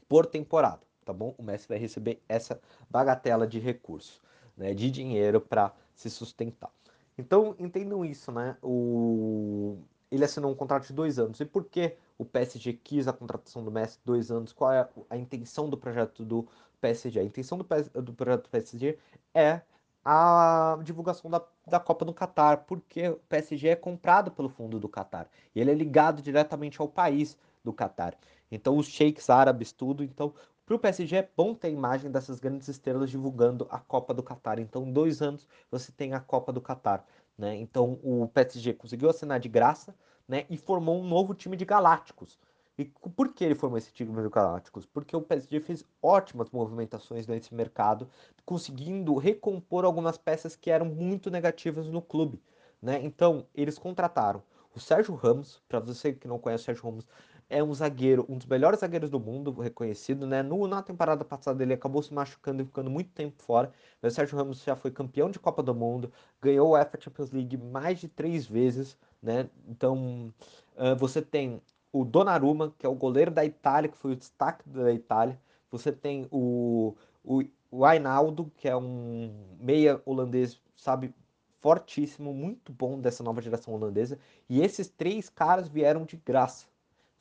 por 0.08 0.26
temporada, 0.28 0.82
tá 1.04 1.12
bom? 1.12 1.34
O 1.38 1.44
Messi 1.44 1.68
vai 1.68 1.78
receber 1.78 2.22
essa 2.30 2.62
bagatela 2.90 3.48
de 3.48 3.60
recursos, 3.60 4.22
né, 4.56 4.74
de 4.74 4.92
dinheiro 4.92 5.42
para 5.42 5.74
se 5.96 6.10
sustentar. 6.10 6.72
Então, 7.18 7.56
entendam 7.60 8.06
isso, 8.06 8.32
né? 8.32 8.56
O 8.62 9.78
ele 10.12 10.26
assinou 10.26 10.52
um 10.52 10.56
contrato 10.56 10.88
de 10.88 10.94
dois 10.94 11.20
anos. 11.20 11.40
E 11.40 11.46
por 11.46 11.66
que 11.66 11.96
o 12.18 12.26
PSG 12.26 12.74
quis 12.74 13.08
a 13.08 13.14
contratação 13.14 13.64
do 13.64 13.72
Messi 13.72 14.00
dois 14.04 14.32
anos? 14.32 14.52
Qual 14.52 14.72
é 14.72 14.88
a 15.10 15.18
intenção 15.18 15.70
do 15.70 15.78
projeto 15.78 16.26
do 16.26 16.48
PSG? 16.82 17.20
A 17.20 17.24
intenção 17.24 17.58
do, 17.58 17.66
do 18.02 18.14
projeto 18.14 18.44
do 18.44 18.50
PSG 18.50 18.98
é 19.34 19.62
a 20.04 20.80
divulgação 20.84 21.30
da, 21.30 21.42
da 21.68 21.80
Copa 21.80 22.06
do 22.06 22.14
Catar, 22.14 22.66
porque 22.66 23.10
o 23.10 23.16
PSG 23.30 23.70
é 23.70 23.76
comprado 23.76 24.32
pelo 24.32 24.50
fundo 24.50 24.80
do 24.80 24.90
Catar 24.90 25.30
e 25.54 25.60
ele 25.60 25.72
é 25.72 25.74
ligado 25.74 26.22
diretamente 26.22 26.82
ao 26.82 26.88
país 26.88 27.38
do 27.64 27.74
Catar. 27.74 28.16
Então, 28.52 28.78
os 28.78 28.88
sheiks 28.88 29.30
árabes, 29.30 29.72
tudo. 29.72 30.04
Então, 30.04 30.34
para 30.66 30.76
o 30.76 30.80
PSG 30.80 31.16
é 31.16 31.30
bom 31.36 31.54
ter 31.54 31.68
a 31.68 31.72
imagem 31.72 32.12
dessas 32.12 32.40
grandes 32.40 32.68
estrelas 32.68 33.10
divulgando 33.10 33.68
a 33.70 33.80
Copa 33.80 34.14
do 34.14 34.24
Catar. 34.24 34.60
Então, 34.60 34.92
dois 34.92 35.22
anos 35.22 35.48
você 35.70 35.92
tem 35.92 36.14
a 36.14 36.20
Copa 36.20 36.54
do 36.54 36.62
Catar. 36.62 37.06
Né? 37.40 37.56
Então 37.56 37.98
o 38.04 38.28
PSG 38.28 38.74
conseguiu 38.74 39.10
assinar 39.10 39.40
de 39.40 39.48
graça 39.48 39.96
né? 40.28 40.46
e 40.50 40.58
formou 40.58 41.00
um 41.02 41.08
novo 41.08 41.34
time 41.34 41.56
de 41.56 41.64
Galácticos. 41.64 42.38
E 42.78 42.84
por 42.86 43.34
que 43.34 43.46
ele 43.46 43.56
formou 43.56 43.78
esse 43.78 43.94
time 43.94 44.12
de 44.22 44.30
Galácticos? 44.30 44.86
Porque 44.86 45.16
o 45.16 45.22
PSG 45.22 45.62
fez 45.62 45.86
ótimas 46.04 46.50
movimentações 46.52 47.28
nesse 47.28 47.56
mercado, 47.56 48.10
conseguindo 48.46 49.16
recompor 49.16 49.86
algumas 49.86 50.18
peças 50.18 50.54
que 50.56 50.70
eram 50.70 50.86
muito 50.86 51.32
negativas 51.32 51.88
no 51.88 52.02
clube. 52.02 52.44
Né? 52.82 53.00
Então 53.02 53.48
eles 53.56 53.80
contrataram 53.80 54.44
o 54.80 54.82
Sérgio 54.82 55.14
Ramos, 55.14 55.62
para 55.68 55.80
você 55.80 56.14
que 56.14 56.28
não 56.28 56.40
conhece 56.40 56.64
o 56.64 56.66
Sérgio 56.66 56.86
Ramos, 56.86 57.06
é 57.50 57.62
um 57.64 57.74
zagueiro, 57.74 58.26
um 58.30 58.38
dos 58.38 58.48
melhores 58.48 58.80
zagueiros 58.80 59.10
do 59.10 59.20
mundo, 59.20 59.52
reconhecido, 59.52 60.26
né? 60.26 60.42
No, 60.42 60.68
na 60.68 60.82
temporada 60.82 61.26
passada 61.26 61.62
ele 61.64 61.74
acabou 61.74 62.02
se 62.02 62.14
machucando 62.14 62.62
e 62.62 62.66
ficando 62.66 62.90
muito 62.90 63.10
tempo 63.12 63.42
fora. 63.42 63.72
Mas 64.02 64.14
o 64.14 64.16
Sérgio 64.16 64.38
Ramos 64.38 64.64
já 64.64 64.76
foi 64.76 64.92
campeão 64.92 65.30
de 65.30 65.40
Copa 65.40 65.62
do 65.62 65.76
Mundo, 65.76 66.12
ganhou 66.42 66.70
o 66.70 66.72
UEFA 66.74 67.00
Champions 67.02 67.32
League 67.32 67.58
mais 67.58 68.00
de 68.00 68.08
três 68.08 68.46
vezes, 68.46 68.98
né? 69.22 69.50
Então 69.68 70.34
uh, 70.78 70.96
você 70.98 71.22
tem 71.22 71.62
o 71.92 72.06
Donnarumma, 72.06 72.74
que 72.78 72.86
é 72.86 72.90
o 72.90 72.96
goleiro 72.96 73.32
da 73.32 73.44
Itália, 73.44 73.90
que 73.90 73.98
foi 73.98 74.14
o 74.14 74.16
destaque 74.16 74.68
da 74.70 74.94
Itália. 74.94 75.40
Você 75.72 75.92
tem 75.92 76.28
o, 76.32 76.96
o, 77.24 77.44
o 77.72 77.84
Ainaldo, 77.84 78.52
que 78.58 78.70
é 78.70 78.76
um 78.78 79.34
meia 79.60 80.02
holandês, 80.06 80.62
sabe, 80.76 81.14
fortíssimo, 81.62 82.34
muito 82.34 82.72
bom 82.72 83.00
dessa 83.00 83.24
nova 83.24 83.42
geração 83.42 83.74
holandesa. 83.74 84.18
E 84.50 84.62
esses 84.62 84.90
três 84.90 85.30
caras 85.30 85.68
vieram 85.68 86.06
de 86.06 86.18
graça. 86.18 86.68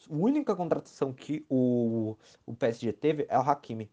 A 0.09 0.15
única 0.15 0.55
contratação 0.55 1.13
que 1.13 1.45
o, 1.49 2.17
o 2.47 2.55
PSG 2.55 2.93
teve 2.93 3.27
é 3.29 3.39
o 3.39 3.43
Hakimi. 3.43 3.91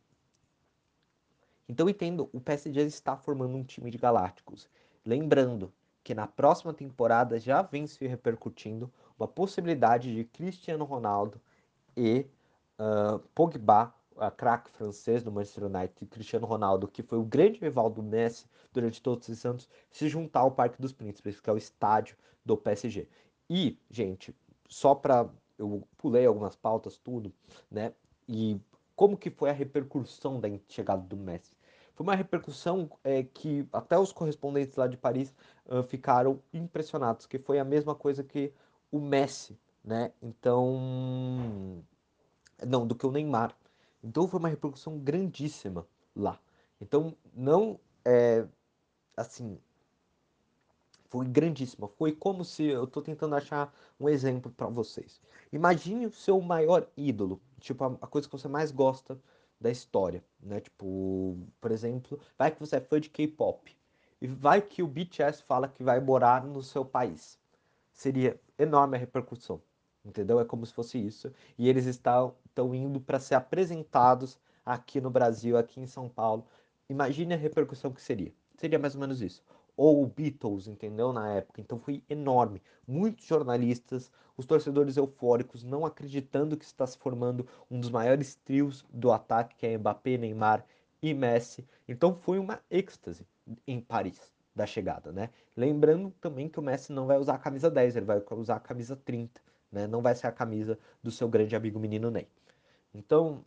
Então 1.67 1.89
entendo, 1.89 2.29
o 2.31 2.39
PSG 2.39 2.81
está 2.81 3.17
formando 3.17 3.57
um 3.57 3.63
time 3.63 3.89
de 3.89 3.97
galácticos. 3.97 4.69
Lembrando 5.03 5.73
que 6.03 6.13
na 6.13 6.27
próxima 6.27 6.71
temporada 6.71 7.39
já 7.39 7.63
vem 7.63 7.87
se 7.87 8.05
repercutindo 8.05 8.91
uma 9.17 9.27
possibilidade 9.27 10.13
de 10.13 10.23
Cristiano 10.25 10.85
Ronaldo 10.85 11.41
e 11.97 12.27
uh, 12.79 13.17
Pogba, 13.33 13.94
craque 14.35 14.69
francês 14.71 15.23
do 15.23 15.31
Manchester 15.31 15.65
United, 15.65 16.05
Cristiano 16.07 16.45
Ronaldo, 16.45 16.87
que 16.87 17.03
foi 17.03 17.17
o 17.17 17.23
grande 17.23 17.59
rival 17.59 17.89
do 17.89 18.03
Messi 18.03 18.45
durante 18.71 19.01
todos 19.01 19.27
esses 19.29 19.45
anos, 19.45 19.69
se 19.89 20.07
juntar 20.07 20.41
ao 20.41 20.51
Parque 20.51 20.81
dos 20.81 20.93
Príncipes, 20.93 21.39
que 21.39 21.49
é 21.49 21.53
o 21.53 21.57
estádio 21.57 22.15
do 22.43 22.57
PSG. 22.57 23.07
E, 23.49 23.77
gente, 23.89 24.35
só 24.67 24.95
para 24.95 25.29
eu 25.57 25.87
pulei 25.97 26.25
algumas 26.25 26.55
pautas, 26.55 26.97
tudo, 26.97 27.33
né? 27.71 27.93
E 28.27 28.59
como 28.95 29.17
que 29.17 29.29
foi 29.29 29.49
a 29.49 29.53
repercussão 29.53 30.39
da 30.39 30.49
chegada 30.67 31.01
do 31.01 31.15
Messi? 31.15 31.55
Foi 31.93 32.05
uma 32.05 32.15
repercussão 32.15 32.89
é, 33.03 33.23
que 33.23 33.65
até 33.71 33.97
os 33.97 34.11
correspondentes 34.11 34.75
lá 34.75 34.85
de 34.85 34.97
Paris 34.97 35.33
uh, 35.65 35.81
ficaram 35.83 36.41
impressionados, 36.53 37.25
que 37.25 37.39
foi 37.39 37.57
a 37.57 37.63
mesma 37.63 37.95
coisa 37.95 38.23
que 38.23 38.53
o 38.91 38.99
Messi, 38.99 39.57
né? 39.83 40.11
Então, 40.21 41.83
não, 42.65 42.85
do 42.85 42.95
que 42.95 43.05
o 43.05 43.11
Neymar. 43.11 43.55
Então 44.05 44.27
foi 44.27 44.39
uma 44.39 44.49
repercussão 44.49 44.99
grandíssima 44.99 45.87
lá. 46.15 46.39
Então 46.79 47.17
não 47.33 47.79
é 48.05 48.45
assim, 49.17 49.57
foi 51.09 51.25
grandíssima. 51.25 51.87
Foi 51.87 52.11
como 52.11 52.45
se 52.45 52.65
eu 52.65 52.83
estou 52.83 53.01
tentando 53.01 53.35
achar 53.35 53.73
um 53.99 54.07
exemplo 54.07 54.51
para 54.51 54.67
vocês. 54.67 55.19
Imagine 55.51 56.05
o 56.05 56.11
seu 56.11 56.39
maior 56.39 56.87
ídolo, 56.95 57.41
tipo 57.59 57.83
a, 57.83 57.87
a, 58.01 58.07
coisa 58.07 58.27
que 58.27 58.37
você 58.37 58.47
mais 58.47 58.71
gosta 58.71 59.19
da 59.59 59.71
história, 59.71 60.23
né? 60.39 60.59
Tipo, 60.59 61.35
por 61.59 61.71
exemplo, 61.71 62.19
vai 62.37 62.51
que 62.51 62.59
você 62.59 62.75
é 62.75 62.81
fã 62.81 63.01
de 63.01 63.09
K-pop 63.09 63.75
e 64.21 64.27
vai 64.27 64.61
que 64.61 64.83
o 64.83 64.87
BTS 64.87 65.41
fala 65.43 65.67
que 65.67 65.83
vai 65.83 65.99
morar 65.99 66.45
no 66.45 66.61
seu 66.61 66.85
país. 66.85 67.39
Seria 67.91 68.39
enorme 68.59 68.97
a 68.97 68.99
repercussão, 68.99 69.61
entendeu? 70.05 70.39
É 70.39 70.45
como 70.45 70.65
se 70.65 70.73
fosse 70.73 70.97
isso. 70.97 71.31
E 71.57 71.67
eles 71.67 71.85
estão, 71.85 72.35
estão 72.45 72.73
indo 72.73 72.99
para 72.99 73.19
ser 73.19 73.35
apresentados 73.35 74.39
aqui 74.65 75.01
no 75.01 75.09
Brasil, 75.09 75.57
aqui 75.57 75.79
em 75.81 75.87
São 75.87 76.07
Paulo. 76.07 76.45
Imagine 76.89 77.33
a 77.33 77.37
repercussão 77.37 77.91
que 77.91 78.01
seria. 78.01 78.31
Seria 78.57 78.79
mais 78.79 78.95
ou 78.95 79.01
menos 79.01 79.21
isso 79.21 79.43
ou 79.77 80.05
Beatles, 80.07 80.67
entendeu? 80.67 81.11
Na 81.11 81.29
época. 81.31 81.61
Então 81.61 81.77
foi 81.77 82.03
enorme. 82.09 82.61
Muitos 82.87 83.25
jornalistas, 83.25 84.11
os 84.37 84.45
torcedores 84.45 84.97
eufóricos, 84.97 85.63
não 85.63 85.85
acreditando 85.85 86.57
que 86.57 86.65
está 86.65 86.85
se 86.85 86.97
formando 86.97 87.47
um 87.69 87.79
dos 87.79 87.89
maiores 87.89 88.35
trios 88.35 88.85
do 88.89 89.11
ataque, 89.11 89.55
que 89.55 89.67
é 89.67 89.77
Mbappé, 89.77 90.17
Neymar 90.17 90.65
e 91.01 91.13
Messi. 91.13 91.65
Então 91.87 92.15
foi 92.15 92.39
uma 92.39 92.59
êxtase 92.69 93.25
em 93.67 93.79
Paris 93.79 94.33
da 94.55 94.65
chegada, 94.65 95.11
né? 95.11 95.29
Lembrando 95.55 96.11
também 96.21 96.47
que 96.47 96.59
o 96.59 96.63
Messi 96.63 96.93
não 96.93 97.05
vai 97.05 97.17
usar 97.17 97.35
a 97.35 97.39
camisa 97.39 97.69
10, 97.69 97.97
ele 97.97 98.05
vai 98.05 98.23
usar 98.31 98.55
a 98.55 98.59
camisa 98.59 98.95
30, 98.95 99.41
né? 99.71 99.87
Não 99.87 100.01
vai 100.01 100.15
ser 100.15 100.27
a 100.27 100.31
camisa 100.31 100.77
do 101.01 101.11
seu 101.11 101.27
grande 101.27 101.55
amigo 101.55 101.79
menino 101.79 102.11
Ney. 102.11 102.27
Então, 102.93 103.43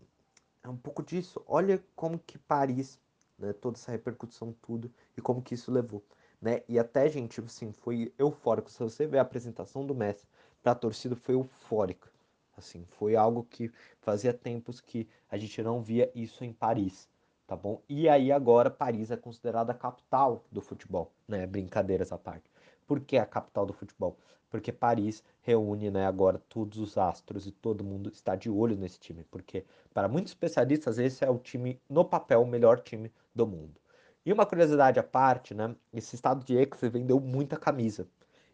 é 0.63 0.69
um 0.69 0.77
pouco 0.77 1.03
disso. 1.03 1.43
Olha 1.47 1.83
como 1.97 2.19
que 2.19 2.39
Paris, 2.39 2.99
né, 3.39 3.53
toda 3.53 3.77
essa 3.77 3.93
repercussão, 3.93 4.55
tudo, 4.63 4.93
e 5.17 5.21
como 5.21 5.43
que 5.43 5.55
isso 5.55 5.71
levou 5.73 6.03
né? 6.41 6.63
E 6.69 6.79
até, 6.79 7.09
gente, 7.09 7.41
assim, 7.41 7.73
foi 7.73 8.13
eufórico. 8.19 8.71
Se 8.71 8.79
você 8.79 9.07
ver 9.07 9.19
a 9.19 9.23
apresentação 9.23 9.85
do 9.85 9.95
Messi 9.95 10.27
para 10.63 10.73
a 10.73 10.75
torcida, 10.75 11.17
foi 11.17 11.35
eufórica. 11.35 12.11
Assim, 12.57 12.85
foi 12.87 13.17
algo 13.17 13.45
que 13.45 13.71
fazia 14.01 14.33
tempos 14.33 14.81
que 14.81 15.09
a 15.31 15.37
gente 15.37 15.63
não 15.63 15.81
via 15.81 16.11
isso 16.15 16.45
em 16.45 16.53
Paris, 16.53 17.09
tá 17.47 17.55
bom? 17.55 17.81
E 17.89 18.09
aí 18.09 18.33
agora 18.33 18.69
Paris 18.69 19.11
é 19.11 19.17
considerada 19.17 19.73
a 19.73 19.75
capital 19.75 20.45
do 20.51 20.61
futebol, 20.61 21.13
né? 21.27 21.47
Brincadeiras 21.47 22.11
à 22.11 22.19
parte. 22.19 22.51
Por 22.87 23.01
que 23.01 23.17
a 23.17 23.27
capital 23.27 23.65
do 23.67 23.73
futebol? 23.73 24.17
Porque 24.51 24.73
Paris 24.73 25.23
reúne, 25.43 25.91
né, 25.91 26.07
agora 26.07 26.41
todos 26.49 26.79
os 26.79 26.97
astros 26.97 27.47
e 27.47 27.53
todo 27.53 27.85
mundo 27.85 28.11
está 28.11 28.35
de 28.35 28.49
olho 28.49 28.77
nesse 28.77 28.99
time, 28.99 29.25
porque 29.31 29.65
para 29.93 30.09
muitos 30.09 30.33
especialistas 30.33 30.99
esse 30.99 31.25
é 31.25 31.31
o 31.31 31.39
time 31.39 31.81
no 31.89 32.05
papel 32.05 32.43
o 32.43 32.47
melhor 32.47 32.81
time 32.81 33.13
do 33.35 33.47
mundo. 33.47 33.81
E 34.25 34.33
uma 34.33 34.47
curiosidade 34.47 34.99
à 34.99 35.03
parte, 35.03 35.55
né? 35.55 35.75
Esse 35.93 36.15
estado 36.15 36.45
de 36.45 36.57
ex 36.57 36.81
vendeu 36.83 37.19
muita 37.21 37.57
camisa. 37.57 38.07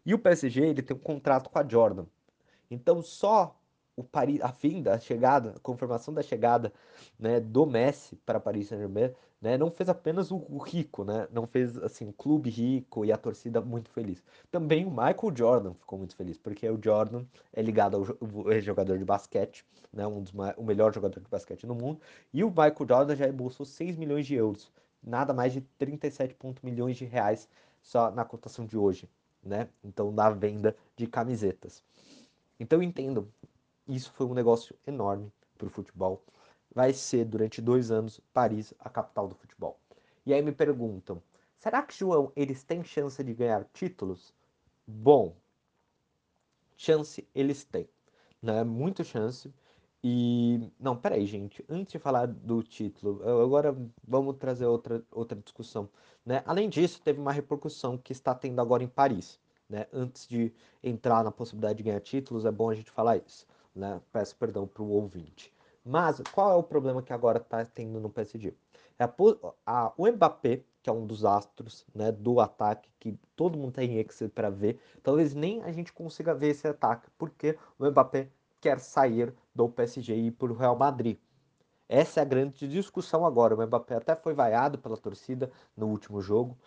E 0.05 0.13
o 0.13 0.19
PSG 0.19 0.61
ele 0.61 0.81
tem 0.81 0.95
um 0.95 0.99
contrato 0.99 1.49
com 1.49 1.59
a 1.59 1.67
Jordan. 1.67 2.05
Então 2.69 3.01
só 3.01 3.59
o 3.95 4.03
Paris, 4.03 4.41
a 4.41 4.51
vinda, 4.51 4.93
a 4.93 4.99
chegada, 4.99 5.53
a 5.55 5.59
confirmação 5.59 6.13
da 6.13 6.21
chegada 6.21 6.71
né, 7.17 7.39
do 7.39 7.65
Messi 7.65 8.15
para 8.17 8.39
Paris 8.39 8.67
Saint-Germain, 8.67 9.13
né, 9.45 9.59
não 9.59 9.69
fez 9.69 9.87
apenas 9.87 10.31
o, 10.31 10.37
rico, 10.57 11.03
né, 11.03 11.27
não 11.31 11.45
fez 11.45 11.77
assim 11.77 12.09
o 12.09 12.13
clube 12.13 12.49
rico 12.49 13.05
e 13.05 13.11
a 13.11 13.17
torcida 13.17 13.61
muito 13.61 13.91
feliz. 13.91 14.23
Também 14.49 14.85
o 14.85 14.89
Michael 14.89 15.35
Jordan 15.35 15.73
ficou 15.75 15.99
muito 15.99 16.15
feliz, 16.15 16.35
porque 16.35 16.67
o 16.67 16.79
Jordan 16.83 17.23
é 17.53 17.61
ligado 17.61 17.95
ao, 17.95 18.51
ao 18.51 18.59
jogador 18.59 18.97
de 18.97 19.05
basquete, 19.05 19.63
né, 19.93 20.07
um 20.07 20.23
dos 20.23 20.33
o 20.57 20.63
melhor 20.63 20.91
jogador 20.91 21.19
de 21.19 21.29
basquete 21.29 21.67
no 21.67 21.75
mundo, 21.75 22.01
e 22.33 22.43
o 22.43 22.49
Michael 22.49 22.87
Jordan 22.89 23.15
já 23.15 23.27
embolsou 23.27 23.67
6 23.67 23.95
milhões 23.97 24.25
de 24.25 24.33
euros, 24.33 24.71
nada 25.03 25.31
mais 25.31 25.53
de 25.53 25.61
37 25.77 26.35
milhões 26.63 26.97
de 26.97 27.05
reais 27.05 27.47
só 27.83 28.09
na 28.09 28.25
cotação 28.25 28.65
de 28.65 28.75
hoje, 28.75 29.07
né? 29.43 29.69
Então 29.83 30.11
da 30.11 30.27
venda 30.31 30.75
de 30.97 31.05
camisetas. 31.05 31.83
Então 32.59 32.81
entendam, 32.81 33.27
isso 33.87 34.11
foi 34.11 34.25
um 34.25 34.33
negócio 34.33 34.75
enorme 34.87 35.31
para 35.55 35.67
o 35.67 35.69
futebol. 35.69 36.23
Vai 36.75 36.91
ser 36.91 37.23
durante 37.23 37.61
dois 37.61 37.89
anos 37.89 38.19
Paris 38.33 38.73
a 38.77 38.89
capital 38.89 39.29
do 39.29 39.35
futebol. 39.35 39.79
E 40.25 40.33
aí 40.33 40.41
me 40.41 40.51
perguntam, 40.51 41.23
será 41.57 41.81
que 41.81 41.97
João 41.97 42.33
eles 42.35 42.63
têm 42.65 42.83
chance 42.83 43.23
de 43.23 43.33
ganhar 43.33 43.65
títulos? 43.73 44.33
Bom, 44.85 45.33
chance 46.75 47.25
eles 47.33 47.63
têm, 47.63 47.87
né? 48.41 48.63
Muita 48.65 49.05
chance. 49.05 49.53
E 50.03 50.69
não, 50.79 50.97
peraí, 50.97 51.25
gente. 51.25 51.65
Antes 51.69 51.93
de 51.93 51.99
falar 51.99 52.27
do 52.27 52.61
título, 52.61 53.21
agora 53.41 53.75
vamos 54.07 54.35
trazer 54.37 54.65
outra, 54.65 55.03
outra 55.09 55.39
discussão. 55.39 55.89
Né? 56.25 56.43
Além 56.45 56.69
disso, 56.69 57.01
teve 57.01 57.19
uma 57.19 57.31
repercussão 57.31 57.97
que 57.97 58.11
está 58.11 58.35
tendo 58.35 58.59
agora 58.61 58.83
em 58.83 58.87
Paris. 58.87 59.39
Né? 59.69 59.87
Antes 59.93 60.27
de 60.27 60.53
entrar 60.83 61.23
na 61.23 61.31
possibilidade 61.31 61.77
de 61.77 61.83
ganhar 61.83 62.01
títulos, 62.01 62.45
é 62.45 62.51
bom 62.51 62.69
a 62.69 62.75
gente 62.75 62.91
falar 62.91 63.17
isso. 63.17 63.47
Né? 63.73 63.99
Peço 64.11 64.35
perdão 64.35 64.67
para 64.67 64.83
o 64.83 64.89
ouvinte. 64.89 65.54
Mas 65.85 66.19
qual 66.33 66.51
é 66.51 66.55
o 66.55 66.63
problema 66.63 67.03
que 67.03 67.13
agora 67.13 67.37
está 67.37 67.63
tendo 67.63 67.99
no 67.99 68.09
PSG? 68.09 68.55
É 68.97 69.03
a, 69.03 69.13
a, 69.65 69.93
o 69.95 70.07
Mbappé, 70.07 70.63
que 70.81 70.89
é 70.89 70.93
um 70.93 71.05
dos 71.05 71.23
astros 71.23 71.85
né, 71.93 72.11
do 72.11 72.39
ataque, 72.39 72.89
que 72.99 73.19
todo 73.35 73.57
mundo 73.57 73.73
tem 73.73 73.99
Excel 73.99 74.29
para 74.29 74.49
ver, 74.49 74.79
talvez 75.03 75.35
nem 75.35 75.61
a 75.63 75.71
gente 75.71 75.93
consiga 75.93 76.33
ver 76.33 76.49
esse 76.49 76.67
ataque, 76.67 77.09
porque 77.17 77.57
o 77.77 77.85
Mbappé 77.89 78.29
quer 78.59 78.79
sair 78.79 79.33
do 79.53 79.69
PSG 79.69 80.15
e 80.15 80.27
ir 80.27 80.31
para 80.31 80.51
o 80.51 80.55
Real 80.55 80.75
Madrid. 80.75 81.19
Essa 81.87 82.19
é 82.19 82.23
a 82.23 82.25
grande 82.25 82.67
discussão 82.67 83.25
agora. 83.25 83.55
O 83.55 83.67
Mbappé 83.67 83.95
até 83.95 84.15
foi 84.15 84.33
vaiado 84.33 84.79
pela 84.79 84.97
torcida 84.97 85.51
no 85.77 85.87
último 85.87 86.19
jogo, 86.19 86.57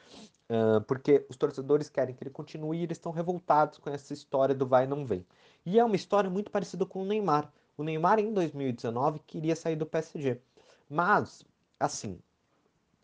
porque 0.87 1.26
os 1.28 1.37
torcedores 1.37 1.88
querem 1.88 2.14
que 2.14 2.22
ele 2.22 2.30
continue 2.30 2.78
e 2.78 2.82
eles 2.84 2.98
estão 2.98 3.10
revoltados 3.10 3.78
com 3.78 3.90
essa 3.90 4.12
história 4.12 4.54
do 4.54 4.66
vai 4.66 4.84
e 4.84 4.87
não 4.87 5.04
vem. 5.04 5.26
E 5.66 5.78
é 5.78 5.84
uma 5.84 5.96
história 5.96 6.30
muito 6.30 6.50
parecida 6.50 6.87
com 6.87 7.02
o 7.02 7.04
Neymar. 7.04 7.52
O 7.78 7.85
Neymar, 7.85 8.18
em 8.18 8.35
2019, 8.35 9.20
queria 9.20 9.54
sair 9.54 9.76
do 9.76 9.87
PSG. 9.87 10.40
Mas, 10.90 11.44
assim, 11.78 12.18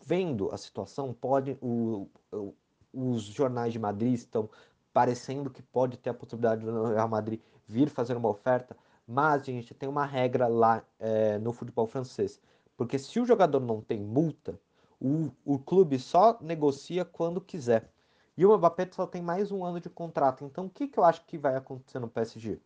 vendo 0.05 0.51
a 0.53 0.59
situação, 0.59 1.15
pode 1.15 1.57
o, 1.63 2.09
o, 2.33 2.53
os 2.93 3.23
jornais 3.23 3.73
de 3.73 3.79
Madrid 3.79 4.15
estão 4.15 4.51
parecendo 4.93 5.49
que 5.49 5.63
pode 5.63 5.97
ter 5.97 6.11
a 6.11 6.15
possibilidade 6.15 6.65
do 6.65 6.87
Real 6.87 7.09
Madrid 7.09 7.41
vir 7.69 7.89
fazer 7.89 8.17
uma 8.17 8.29
oferta, 8.29 8.77
mas, 9.07 9.45
gente, 9.45 9.73
tem 9.75 9.89
uma 9.89 10.05
regra 10.05 10.49
lá 10.49 10.83
é, 10.99 11.39
no 11.39 11.53
futebol 11.53 11.87
francês. 11.87 12.41
Porque 12.77 12.99
se 12.99 13.21
o 13.21 13.25
jogador 13.25 13.61
não 13.61 13.81
tem 13.81 14.01
multa, 14.01 14.59
o, 15.01 15.31
o 15.45 15.57
clube 15.57 16.01
só 16.01 16.37
negocia 16.41 17.05
quando 17.05 17.41
quiser. 17.41 17.93
E 18.37 18.45
o 18.45 18.57
Mbappé 18.59 18.89
só 18.91 19.07
tem 19.07 19.23
mais 19.23 19.53
um 19.53 19.65
ano 19.65 19.81
de 19.81 19.89
contrato. 19.89 20.45
Então, 20.45 20.67
o 20.67 20.71
que, 20.71 20.89
que 20.89 20.99
eu 20.99 21.05
acho 21.05 21.25
que 21.27 21.39
vai 21.39 21.55
acontecer 21.55 22.01
no 22.01 22.09
PSG? 22.09 22.61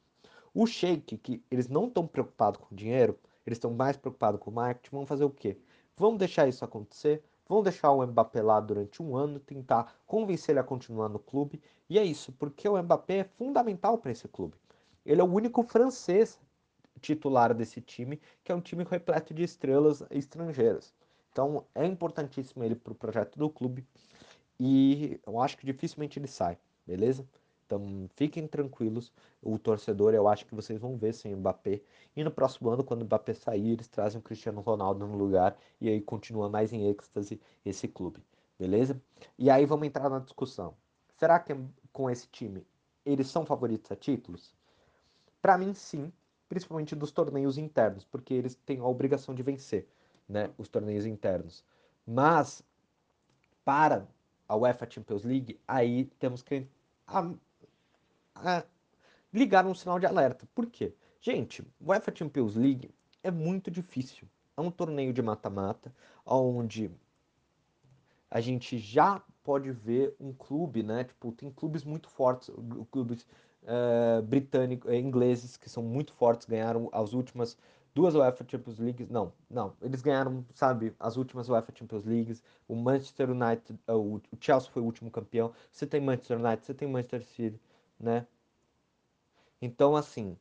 O 0.61 0.67
Sheik, 0.67 1.19
que 1.19 1.41
eles 1.49 1.69
não 1.69 1.87
estão 1.87 2.05
preocupados 2.05 2.61
com 2.61 2.75
dinheiro, 2.75 3.17
eles 3.47 3.59
estão 3.59 3.73
mais 3.73 3.97
preocupados 3.97 4.41
com 4.41 4.51
o 4.51 4.55
marketing, 4.55 4.97
vão 4.97 5.07
fazer 5.07 5.23
o 5.23 5.31
quê? 5.31 5.57
Vão 5.97 6.17
deixar 6.17 6.49
isso 6.49 6.65
acontecer, 6.65 7.23
vão 7.49 7.63
deixar 7.63 7.93
o 7.93 8.05
Mbappé 8.05 8.43
lá 8.43 8.59
durante 8.59 9.01
um 9.01 9.17
ano, 9.17 9.39
tentar 9.39 9.95
convencer 10.05 10.55
ele 10.55 10.59
a 10.59 10.65
continuar 10.65 11.09
no 11.11 11.21
clube. 11.21 11.63
E 11.89 11.97
é 11.97 12.03
isso, 12.03 12.33
porque 12.33 12.69
o 12.69 12.77
Mbappé 12.77 13.19
é 13.19 13.25
fundamental 13.25 13.99
para 13.99 14.11
esse 14.11 14.27
clube. 14.27 14.57
Ele 15.07 15.21
é 15.21 15.25
o 15.25 15.33
único 15.33 15.63
francês 15.63 16.41
titular 17.01 17.55
desse 17.55 17.81
time, 17.81 18.21
que 18.43 18.51
é 18.51 18.55
um 18.57 18.61
time 18.61 18.83
repleto 18.83 19.33
de 19.33 19.45
estrelas 19.45 20.03
estrangeiras. 20.11 20.93
Então 21.31 21.67
é 21.73 21.87
importantíssimo 21.87 22.65
ele 22.65 22.75
para 22.75 22.93
o 22.93 22.97
projeto 22.97 23.39
do 23.39 23.49
clube 23.49 23.87
e 24.59 25.21
eu 25.25 25.41
acho 25.41 25.57
que 25.57 25.65
dificilmente 25.65 26.19
ele 26.19 26.27
sai, 26.27 26.59
beleza? 26.85 27.25
Então 27.69 28.09
fiquem 28.17 28.47
tranquilos, 28.49 29.13
o 29.43 29.59
torcedor 29.59 30.15
eu 30.15 30.27
acho 30.27 30.47
que 30.47 30.55
vocês 30.55 30.81
vão 30.81 30.97
ver 30.97 31.13
sem 31.13 31.37
Mbappé. 31.37 31.83
E 32.17 32.25
no 32.25 32.31
próximo 32.31 32.71
ano, 32.71 32.83
quando 32.83 33.03
o 33.03 33.05
Mbappé 33.05 33.35
sair, 33.35 33.73
eles 33.73 33.87
trazem 33.89 34.19
o 34.19 34.23
Cristiano 34.23 34.63
Ronaldo 34.63 35.07
no 35.07 35.15
lugar 35.15 35.55
e 35.79 35.87
aí 35.87 36.01
continua 36.01 36.49
mais 36.49 36.73
em 36.73 36.89
êxtase 36.89 37.39
esse 37.67 37.87
clube, 37.87 38.25
beleza? 38.59 38.99
E 39.39 39.51
aí 39.51 39.67
vamos 39.67 39.87
entrar 39.87 40.09
na 40.09 40.19
discussão. 40.19 40.75
Será 41.19 41.39
que 41.39 41.55
com 41.93 42.09
esse 42.09 42.27
time 42.29 42.67
eles 43.05 43.29
são 43.29 43.45
favoritos 43.45 43.93
a 43.93 43.97
títulos? 43.97 44.55
Para 45.43 45.59
mim, 45.59 45.75
sim, 45.75 46.11
principalmente 46.49 46.97
dos 46.97 47.13
torneios 47.13 47.59
internos, 47.59 48.03
porque 48.03 48.33
eles 48.33 48.55
têm 48.55 48.81
a 48.81 48.87
obrigação 48.87 49.35
de 49.35 49.43
vencer, 49.43 49.87
né, 50.27 50.51
os 50.57 50.69
torneios 50.69 51.05
internos. 51.05 51.63
Mas 52.07 52.63
para 53.63 54.09
a 54.49 54.57
UEFA 54.57 54.89
Champions 54.91 55.23
League, 55.23 55.61
aí 55.69 56.07
temos 56.19 56.43
que 56.43 56.67
a, 58.43 58.59
a, 58.59 58.65
ligar 59.33 59.67
um 59.67 59.75
sinal 59.75 59.99
de 59.99 60.07
alerta. 60.07 60.47
Por 60.55 60.67
quê? 60.67 60.95
Gente, 61.21 61.67
UEFA 61.81 62.15
Champions 62.15 62.55
League 62.55 62.91
é 63.23 63.31
muito 63.31 63.71
difícil. 63.71 64.29
É 64.57 64.61
um 64.61 64.71
torneio 64.71 65.13
de 65.13 65.23
mata-mata, 65.23 65.93
onde 66.25 66.91
a 68.31 68.41
gente 68.41 68.79
já 68.79 69.23
pode 69.43 69.71
ver 69.71 70.15
um 70.21 70.33
clube, 70.33 70.83
né? 70.83 71.05
Tipo, 71.05 71.33
tem 71.33 71.51
clubes 71.51 71.85
muito 71.85 72.09
fortes, 72.09 72.51
clubes 72.91 73.27
uh, 73.63 74.23
britânicos, 74.23 74.91
eh, 74.91 74.99
ingleses, 74.99 75.57
que 75.57 75.71
são 75.71 75.83
muito 75.83 76.13
fortes, 76.13 76.47
ganharam 76.47 76.89
as 76.93 77.13
últimas 77.13 77.57
duas 77.95 78.15
UEFA 78.15 78.45
Champions 78.49 78.79
Leagues. 78.79 79.09
Não, 79.09 79.33
não, 79.51 79.73
eles 79.83 80.03
ganharam, 80.03 80.45
sabe, 80.55 80.95
as 81.01 81.17
últimas 81.17 81.49
UEFA 81.49 81.73
Champions 81.75 82.05
Leagues. 82.05 82.43
O 82.69 82.77
Manchester 82.77 83.31
United, 83.31 83.79
uh, 83.89 84.17
o 84.17 84.21
Chelsea 84.41 84.71
foi 84.71 84.83
o 84.83 84.85
último 84.85 85.11
campeão. 85.11 85.53
Você 85.73 85.87
tem 85.87 86.01
Manchester 86.01 86.39
United, 86.39 86.67
você 86.67 86.75
tem 86.75 86.89
Manchester 86.89 87.25
City, 87.25 87.61
né? 87.99 88.27
Então, 89.61 89.97
assim, 89.97 90.37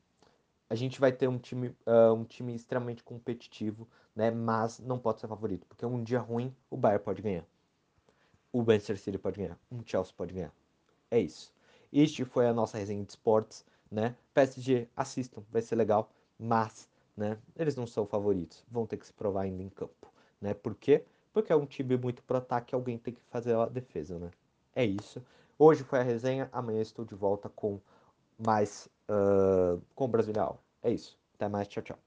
a 0.70 0.74
gente 0.74 1.00
vai 1.00 1.12
ter 1.12 1.28
um 1.28 1.38
time, 1.38 1.68
uh, 1.86 2.12
um 2.14 2.24
time 2.24 2.54
extremamente 2.54 3.02
competitivo, 3.02 3.88
né? 4.14 4.30
Mas 4.30 4.78
não 4.80 4.98
pode 4.98 5.20
ser 5.20 5.28
favorito, 5.28 5.66
porque 5.66 5.84
um 5.86 6.02
dia 6.02 6.20
ruim 6.20 6.54
o 6.70 6.76
Bayern 6.76 7.02
pode 7.04 7.22
ganhar. 7.22 7.44
O 8.52 8.62
Manchester 8.62 8.98
City 8.98 9.18
pode 9.18 9.38
ganhar, 9.38 9.58
um 9.70 9.82
Chelsea 9.84 10.12
pode 10.16 10.34
ganhar. 10.34 10.52
É 11.10 11.18
isso. 11.20 11.52
Este 11.92 12.24
foi 12.24 12.46
a 12.46 12.52
nossa 12.52 12.76
resenha 12.78 13.02
de 13.02 13.10
esportes, 13.10 13.64
né? 13.90 14.14
PSG, 14.34 14.88
assistam, 14.96 15.42
vai 15.50 15.62
ser 15.62 15.76
legal, 15.76 16.10
mas, 16.38 16.88
né, 17.16 17.38
eles 17.56 17.74
não 17.76 17.86
são 17.86 18.06
favoritos, 18.06 18.64
vão 18.70 18.86
ter 18.86 18.96
que 18.98 19.06
se 19.06 19.12
provar 19.12 19.42
ainda 19.42 19.62
em 19.62 19.68
campo, 19.70 20.12
né? 20.40 20.54
Por 20.54 20.74
quê? 20.74 21.04
Porque 21.32 21.52
é 21.52 21.56
um 21.56 21.66
time 21.66 21.96
muito 21.96 22.22
pro 22.22 22.36
ataque, 22.38 22.74
alguém 22.74 22.98
tem 22.98 23.14
que 23.14 23.20
fazer 23.30 23.54
a 23.56 23.66
defesa, 23.66 24.18
né? 24.18 24.30
É 24.74 24.84
isso. 24.84 25.22
Hoje 25.58 25.82
foi 25.82 25.98
a 25.98 26.02
resenha, 26.02 26.48
amanhã 26.52 26.80
estou 26.80 27.04
de 27.04 27.14
volta 27.16 27.48
com 27.48 27.80
mais, 28.38 28.88
uh, 29.10 29.82
com 29.94 30.04
o 30.04 30.08
Brasileiro. 30.08 30.58
É 30.82 30.90
isso. 30.90 31.18
Até 31.34 31.48
mais, 31.48 31.66
tchau, 31.66 31.82
tchau. 31.82 31.98